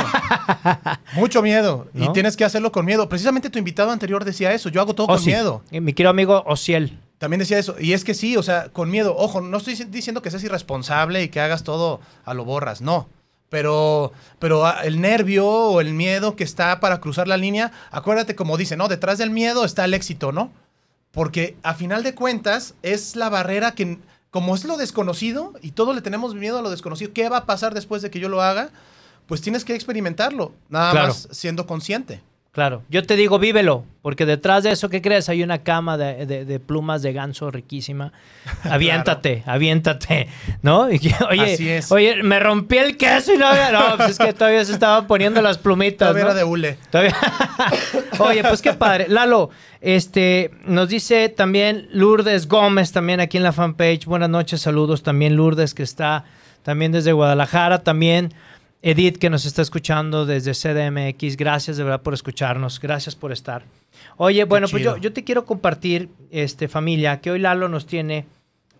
[1.14, 1.86] Mucho miedo.
[1.95, 3.09] Y tienes que hacerlo con miedo.
[3.09, 4.68] Precisamente tu invitado anterior decía eso.
[4.68, 5.26] Yo hago todo Oh, con sí.
[5.30, 5.62] miedo.
[5.70, 6.99] Eh, Mi querido amigo Ociel.
[7.18, 7.76] También decía eso.
[7.78, 9.14] Y es que sí, o sea, con miedo.
[9.16, 12.80] Ojo, no estoy diciendo que seas irresponsable y que hagas todo a lo borras.
[12.80, 13.09] No.
[13.51, 18.35] Pero, pero ah, el nervio o el miedo que está para cruzar la línea, acuérdate
[18.37, 18.89] como dice, ¿no?
[18.89, 20.53] Detrás del miedo está el éxito, ¿no?
[21.13, 23.99] Porque a final de cuentas es la barrera que,
[24.31, 27.47] como es lo desconocido y todos le tenemos miedo a lo desconocido, ¿qué va a
[27.47, 28.69] pasar después de que yo lo haga?
[29.27, 31.09] Pues tienes que experimentarlo, nada Claro.
[31.09, 32.21] más siendo consciente.
[32.59, 35.29] Claro, yo te digo, vívelo, porque detrás de eso, ¿qué crees?
[35.29, 38.13] Hay una cama de, de- de plumas de ganso riquísima.
[38.65, 40.27] Aviéntate, aviéntate,
[40.63, 40.91] ¿no?
[40.91, 40.97] Y
[41.31, 41.93] oye, Así es.
[41.93, 43.71] oye, me rompí el queso y no había...
[43.71, 46.31] No, pues es que todavía se estaban poniendo las plumitas, Todavía ¿no?
[46.31, 46.79] era de hule.
[46.91, 47.15] Todavía-
[48.19, 49.07] Oye, pues qué padre.
[49.09, 49.51] Lalo,
[49.81, 54.05] este, nos dice también Lourdes Gómez, también aquí en la fanpage.
[54.07, 56.25] Buenas noches, saludos también Lourdes, que está
[56.65, 57.85] también desde Guadalajara.
[57.85, 58.35] También
[58.81, 61.37] Edith, que nos está escuchando desde CDMX.
[61.37, 62.79] Gracias de verdad por escucharnos.
[62.81, 63.64] Gracias por estar.
[64.16, 68.26] Oye, bueno, pues yo, yo te quiero compartir, este, familia, que hoy Lalo nos tiene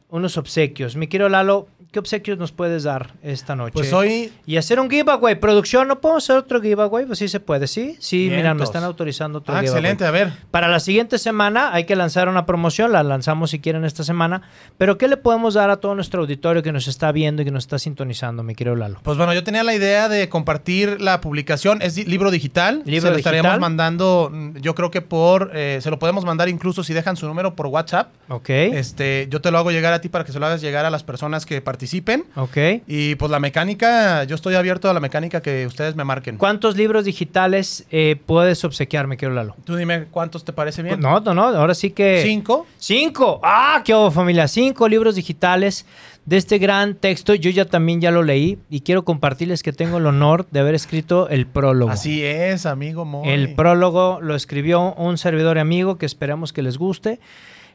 [0.09, 0.97] unos obsequios.
[0.97, 3.73] Mi querido Lalo, ¿qué obsequios nos puedes dar esta noche?
[3.73, 5.37] Pues hoy Y hacer un giveaway.
[5.37, 7.07] Producción, ¿no podemos hacer otro giveaway?
[7.07, 7.97] Pues sí se puede, ¿sí?
[7.99, 9.79] Sí, mira, me están autorizando otro Ah, giveaway.
[9.81, 10.33] excelente, a ver.
[10.51, 14.43] Para la siguiente semana hay que lanzar una promoción, la lanzamos si quieren esta semana.
[14.77, 17.51] Pero ¿qué le podemos dar a todo nuestro auditorio que nos está viendo y que
[17.51, 19.01] nos está sintonizando, mi querido Lalo?
[19.03, 21.81] Pues bueno, yo tenía la idea de compartir la publicación.
[21.83, 22.83] Es libro digital.
[22.85, 23.61] Libro se lo estaríamos digital.
[23.61, 27.27] mandando, mm, yo creo que por, eh, se lo podemos mandar incluso si dejan su
[27.27, 28.11] número por WhatsApp.
[28.29, 28.49] Ok.
[28.51, 30.91] Este, yo te lo hago llegar a ti para que se lo hagas llegar a
[30.91, 32.25] las personas que participen.
[32.35, 32.57] Ok.
[32.89, 36.37] Y pues la mecánica, yo estoy abierto a la mecánica que ustedes me marquen.
[36.37, 39.55] ¿Cuántos libros digitales eh, puedes obsequiar, mi querido Lalo?
[39.65, 40.99] Tú dime cuántos te parece bien.
[40.99, 42.23] No, no, no, ahora sí que...
[42.25, 42.67] ¿Cinco?
[42.79, 43.41] Cinco.
[43.45, 44.49] Ah, qué hubo, familia.
[44.49, 45.87] Cinco libros digitales
[46.27, 47.33] de este gran texto.
[47.35, 50.75] Yo ya también ya lo leí y quiero compartirles que tengo el honor de haber
[50.75, 51.93] escrito el prólogo.
[51.93, 53.29] Así es, amigo Moy.
[53.29, 57.21] El prólogo lo escribió un servidor y amigo que esperamos que les guste.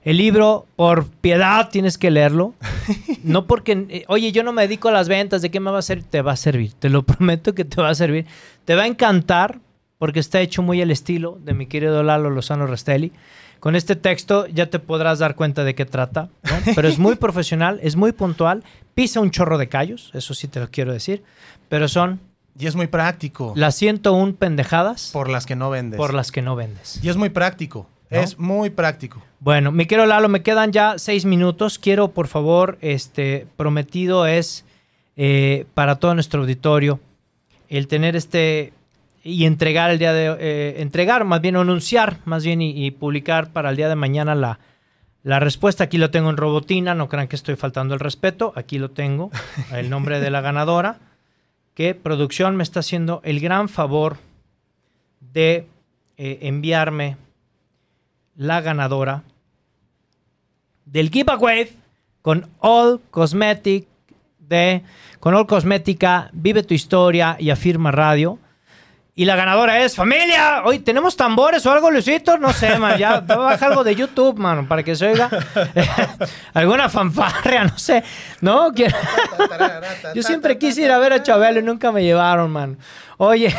[0.05, 2.53] El libro, por piedad, tienes que leerlo.
[3.23, 5.79] No porque, eh, oye, yo no me dedico a las ventas, ¿de qué me va
[5.79, 6.03] a servir?
[6.09, 8.25] Te va a servir, te lo prometo que te va a servir.
[8.65, 9.59] Te va a encantar
[9.97, 13.13] porque está hecho muy al estilo de mi querido Lalo Lozano Restelli.
[13.61, 16.73] Con este texto ya te podrás dar cuenta de qué trata, ¿no?
[16.75, 20.59] pero es muy profesional, es muy puntual, pisa un chorro de callos, eso sí te
[20.59, 21.23] lo quiero decir,
[21.69, 22.19] pero son
[22.59, 23.53] Y es muy práctico.
[23.55, 25.97] las 101 pendejadas Por las que no vendes.
[25.97, 26.99] por las que no vendes.
[27.01, 27.87] Y es muy práctico.
[28.13, 28.19] ¿No?
[28.19, 29.21] Es muy práctico.
[29.39, 31.79] Bueno, mi querido Lalo, me quedan ya seis minutos.
[31.79, 34.65] Quiero, por favor, este prometido es
[35.17, 36.99] eh, para todo nuestro auditorio
[37.69, 38.73] el tener este
[39.23, 43.51] y entregar el día de eh, entregar, más bien anunciar, más bien y, y publicar
[43.51, 44.59] para el día de mañana la,
[45.23, 45.85] la respuesta.
[45.85, 48.53] Aquí lo tengo en robotina, no crean que estoy faltando el respeto.
[48.55, 49.31] Aquí lo tengo,
[49.71, 50.99] el nombre de la ganadora,
[51.73, 54.17] que producción me está haciendo el gran favor
[55.19, 55.67] de
[56.17, 57.17] eh, enviarme
[58.35, 59.23] la ganadora
[60.85, 61.71] del giveaway
[62.21, 63.87] con All Cosmetic
[64.39, 64.83] de
[65.19, 68.39] con All Cosmética, Vive tu historia y Afirma Radio.
[69.15, 70.63] Y la ganadora es familia.
[70.65, 72.37] Hoy tenemos tambores o algo, Luisito.
[72.37, 72.97] No sé, man.
[72.97, 75.29] Ya baja algo de YouTube, mano, para que se oiga.
[76.53, 78.03] Alguna fanfarria, no sé.
[78.41, 78.97] No, quiero.
[80.15, 82.77] Yo siempre quise ir a ver a Chabelo y nunca me llevaron, man.
[83.17, 83.55] Oye.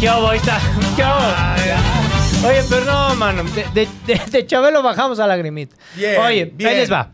[0.00, 0.28] ¿Qué hubo?
[0.28, 0.58] Ahí está.
[0.94, 2.48] ¿Qué hubo?
[2.48, 3.42] Oye, pero no, mano.
[3.44, 5.74] De, de, de- de Chabelo bajamos a lagrimita.
[5.96, 6.70] Bien, Oye, bien.
[6.70, 7.10] ahí les va.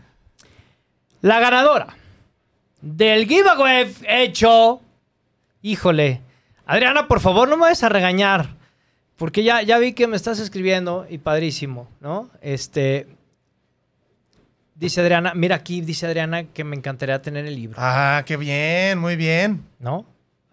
[1.21, 1.95] La ganadora
[2.81, 4.81] del giveaway hecho.
[5.63, 6.21] Híjole.
[6.67, 8.57] Adriana, por favor, no me vayas a regañar.
[9.17, 12.29] Porque ya, ya vi que me estás escribiendo y padrísimo, ¿no?
[12.41, 13.07] Este.
[14.75, 18.99] Dice Adriana, mira aquí, dice Adriana que me encantaría tener el libro, Ah, qué bien,
[18.99, 19.65] muy bien.
[19.79, 20.05] ¿no?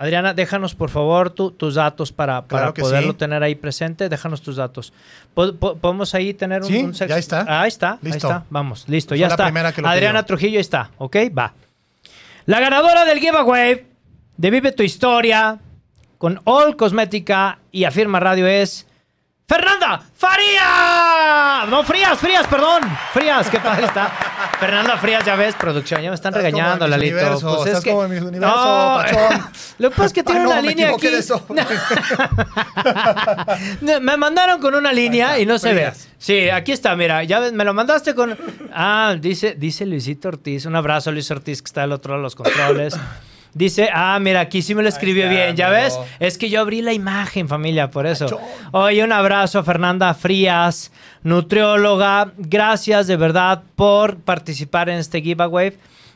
[0.02, 3.18] Adriana, déjanos por favor tu- tus datos para, para Claro poderlo sí.
[3.18, 4.08] tener ahí presente.
[4.08, 4.94] Déjanos tus datos.
[5.34, 7.46] Po- po- ¿Podemos ahí tener un, Sí, un ya está.
[7.48, 8.28] Ah, ahí está, Listo.
[8.28, 8.46] ahí está.
[8.50, 9.46] Vamos, listo, Fue ya está.
[9.48, 9.74] Adriana
[10.24, 10.26] pidió.
[10.26, 11.18] Trujillo está, ¿ok?
[11.38, 11.54] Va.
[12.46, 13.86] La ganadora del giveaway
[14.38, 15.60] de Vive tu Historia
[16.18, 18.88] con All Cosmética y Afirma Radio es
[19.50, 21.66] Fernanda Faría.
[21.70, 22.84] No, Frías, Frías, perdón.
[23.14, 24.12] Frías, qué padre está.
[24.60, 27.16] Fernanda Frías, ya ves, producción, ya me están Estás regañando, como en Lalito.
[27.16, 29.46] Universo, Pues es estás que- como en Miss Universo, No, pachón.
[29.80, 31.16] Lo que pasa es que tiene Ah, no, una me línea equivoqué aquí.
[31.16, 31.66] de sobre.
[34.02, 35.92] Me mandaron con una línea y no se ve.
[35.92, 36.08] Frías.
[36.18, 38.38] Sí, aquí está, mira, ya ves, me lo mandaste con...
[38.74, 40.66] Ah, dice, dice Luisito Ortiz.
[40.66, 42.96] Un abrazo Luis Ortiz que está del otro lado de los controles.
[43.60, 45.82] Dice, ah, mira, aquí sí me lo escribió está, bien, ¿ya amigo.
[45.84, 46.00] ves?
[46.22, 48.40] Es que yo abrí la imagen, familia, por eso.
[48.72, 50.94] Oye, un abrazo a Fernanda Frías,
[51.24, 52.32] nutrióloga.
[52.38, 55.74] Gracias de verdad por participar en este giveaway.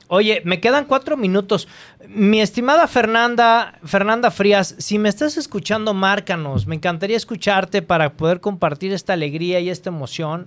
[0.07, 1.67] Oye, me quedan cuatro minutos.
[2.07, 6.65] Mi estimada Fernanda, Fernanda Frías, si me estás escuchando, márcanos.
[6.65, 10.45] Me encantaría escucharte para poder compartir esta alegría y esta emoción,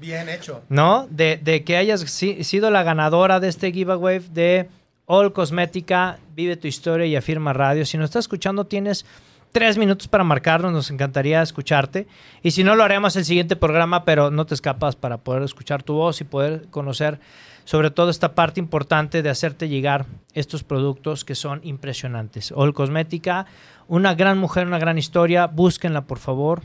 [0.00, 0.62] Bien hecho.
[0.70, 1.06] ¿no?
[1.08, 4.68] De, de que hayas si- sido la ganadora de este giveaway de
[5.06, 7.86] All Cosmética, Vive tu historia y Afirma Radio.
[7.86, 9.06] Si nos estás escuchando, tienes
[9.52, 10.72] tres minutos para marcarnos.
[10.72, 12.06] Nos encantaría escucharte.
[12.42, 15.82] Y si no, lo haremos el siguiente programa, pero no te escapas para poder escuchar
[15.82, 17.20] tu voz y poder conocer
[17.64, 22.52] sobre todo esta parte importante de hacerte llegar estos productos que son impresionantes.
[22.52, 23.46] All Cosmética,
[23.88, 25.46] una gran mujer, una gran historia.
[25.46, 26.62] Búsquenla, por favor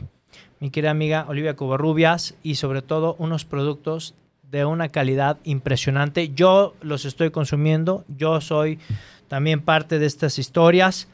[0.62, 4.14] mi querida amiga Olivia Covarrubias y sobre todo unos productos
[4.52, 6.28] de una calidad impresionante.
[6.28, 8.78] Yo los estoy consumiendo, yo soy
[9.26, 11.08] también parte de estas historias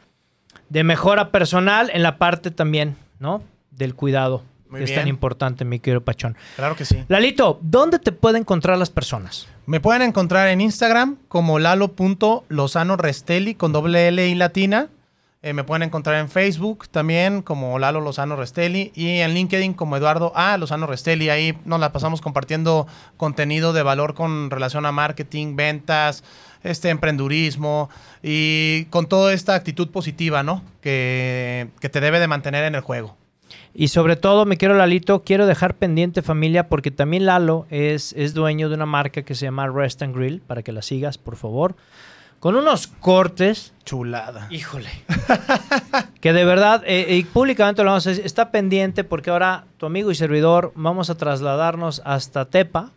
[0.68, 3.44] de mejora personal en la parte también, ¿no?
[3.70, 6.36] Del cuidado, Muy que es tan importante, mi querido Pachón.
[6.56, 7.04] Claro que sí.
[7.06, 9.46] Lalito, ¿dónde te pueden encontrar las personas?
[9.66, 14.88] Me pueden encontrar en Instagram como lalo.lozano-restelli con doble L y latina.
[15.40, 19.96] Eh, me pueden encontrar en Facebook también como Lalo Lozano Restelli y en LinkedIn como
[19.96, 20.56] Eduardo A.
[20.58, 21.30] Lozano Restelli.
[21.30, 26.24] Ahí nos la pasamos compartiendo contenido de valor con relación a marketing, ventas,
[26.64, 27.88] este emprendurismo
[28.20, 30.64] y con toda esta actitud positiva, ¿no?
[30.80, 33.16] Que, que te debe de mantener en el juego.
[33.74, 38.34] Y sobre todo, me quiero Lalito, quiero dejar pendiente familia porque también Lalo es, es
[38.34, 41.36] dueño de una marca que se llama Rest and Grill, para que la sigas, por
[41.36, 41.76] favor.
[42.40, 44.46] Con unos cortes, Chulada.
[44.50, 44.90] híjole,
[46.20, 49.86] que de verdad, eh, y públicamente lo vamos a decir, está pendiente porque ahora tu
[49.86, 52.90] amigo y servidor vamos a trasladarnos hasta Tepa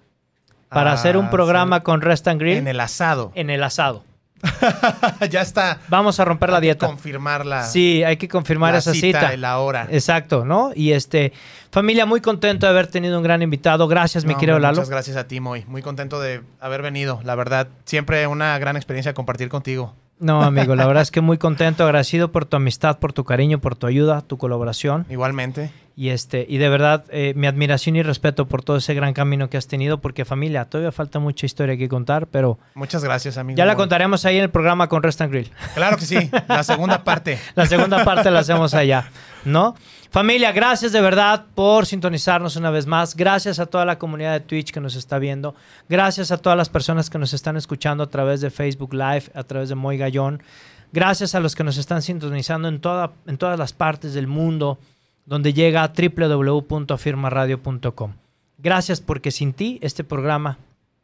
[0.70, 1.84] para Ah, hacer un programa sí.
[1.84, 3.32] con Rest and Grill En el asado.
[3.36, 4.04] en el asado.
[5.30, 5.80] ya está.
[5.88, 6.88] Vamos a romper la que dieta.
[6.88, 9.38] Confirmar la, Sí, hay que confirmar la esa cita, cita.
[9.38, 9.88] la hora.
[9.90, 10.72] Exacto, ¿no?
[10.76, 11.34] Y este,
[11.72, 13.88] familia, muy contento de haber tenido un gran invitado.
[13.88, 14.76] Gracias, mi querido Lalo.
[14.76, 15.66] Muchas gracias a ti, Moy.
[15.68, 17.20] Muy contento de haber venido.
[17.24, 19.96] La verdad, siempre una gran experiencia compartir contigo.
[20.22, 23.58] No, amigo, la verdad es que muy contento, agradecido por tu amistad, por tu cariño,
[23.60, 25.08] por tu ayuda, tu colaboración.
[25.10, 25.72] Igualmente.
[25.96, 29.50] Y este, y de verdad, eh, mi admiración y respeto por todo ese gran camino
[29.50, 33.58] que has tenido, porque familia, todavía falta mucha historia que contar, pero Muchas gracias, amigo.
[33.58, 35.52] ya la contaremos ahí en el programa con Rest and Grill.
[35.76, 36.30] Claro que sí.
[36.48, 37.38] La segunda parte.
[37.56, 39.10] La segunda parte la hacemos allá,
[39.46, 39.76] ¿no?
[40.12, 43.16] Familia, gracias de verdad por sintonizarnos una vez más.
[43.16, 45.56] Gracias a toda la comunidad de Twitch que nos está viendo.
[45.88, 49.44] Gracias a todas las personas que nos están escuchando a través de Facebook Live, a
[49.44, 50.44] través de Moy Gallón.
[50.92, 54.80] Gracias a los que nos están sintonizando en, toda, en todas las partes del mundo,
[55.26, 58.14] donde llega a www.afirmaradio.com.
[58.58, 60.58] Gracias porque sin ti este programa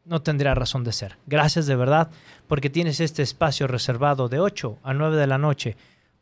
[0.06, 1.18] no tendría razón de ser.
[1.26, 2.10] Gracias de verdad
[2.48, 5.76] porque tienes este espacio reservado de 8 a 9 de la noche,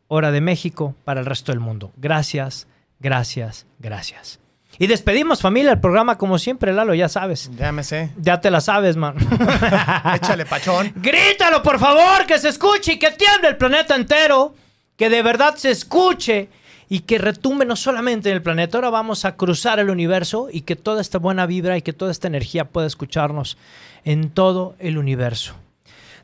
[0.08, 1.92] hora de México, para el resto del mundo.
[1.98, 2.68] Gracias,
[3.00, 4.40] gracias, gracias.
[4.78, 7.50] Y despedimos familia el programa como siempre, Lalo, ya sabes.
[7.58, 8.12] Ya me sé.
[8.18, 9.16] Ya te la sabes, man.
[10.16, 10.92] Échale, pachón.
[10.98, 14.54] Grítalo, por favor, que se escuche y que tiemble el planeta entero.
[14.98, 16.50] Que de verdad se escuche
[16.90, 20.62] y que retumbe no solamente en el planeta, ahora vamos a cruzar el universo y
[20.62, 23.58] que toda esta buena vibra y que toda esta energía pueda escucharnos
[24.04, 25.56] en todo el universo.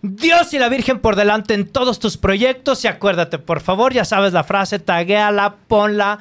[0.01, 2.84] Dios y la Virgen por delante en todos tus proyectos.
[2.84, 6.20] Y acuérdate, por favor, ya sabes la frase, taguéala, ponla,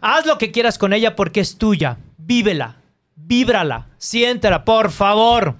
[0.00, 2.76] haz lo que quieras con ella porque es tuya, vívela,
[3.14, 5.54] víbrala, siéntela, por favor.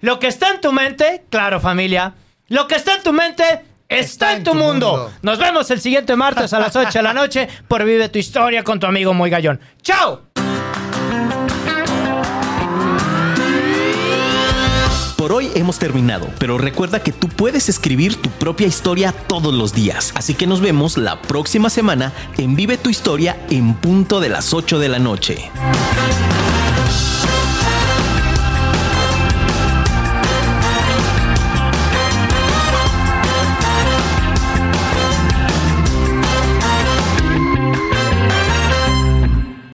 [0.00, 2.14] Lo que está en tu mente, claro familia,
[2.48, 5.12] lo que está en tu mente está, en tu, mundo.
[5.22, 8.62] Nos vemos el siguiente martes a las 8 de la noche por Vive tu historia
[8.62, 9.60] con tu amigo Muy Gallón.
[9.82, 10.22] ¡Chao!
[15.16, 19.72] Por hoy hemos terminado, pero recuerda que tú puedes escribir tu propia historia todos los
[19.72, 20.12] días.
[20.14, 24.54] Así que nos vemos la próxima semana en Vive tu historia en punto de las
[24.54, 25.50] 8 de la noche.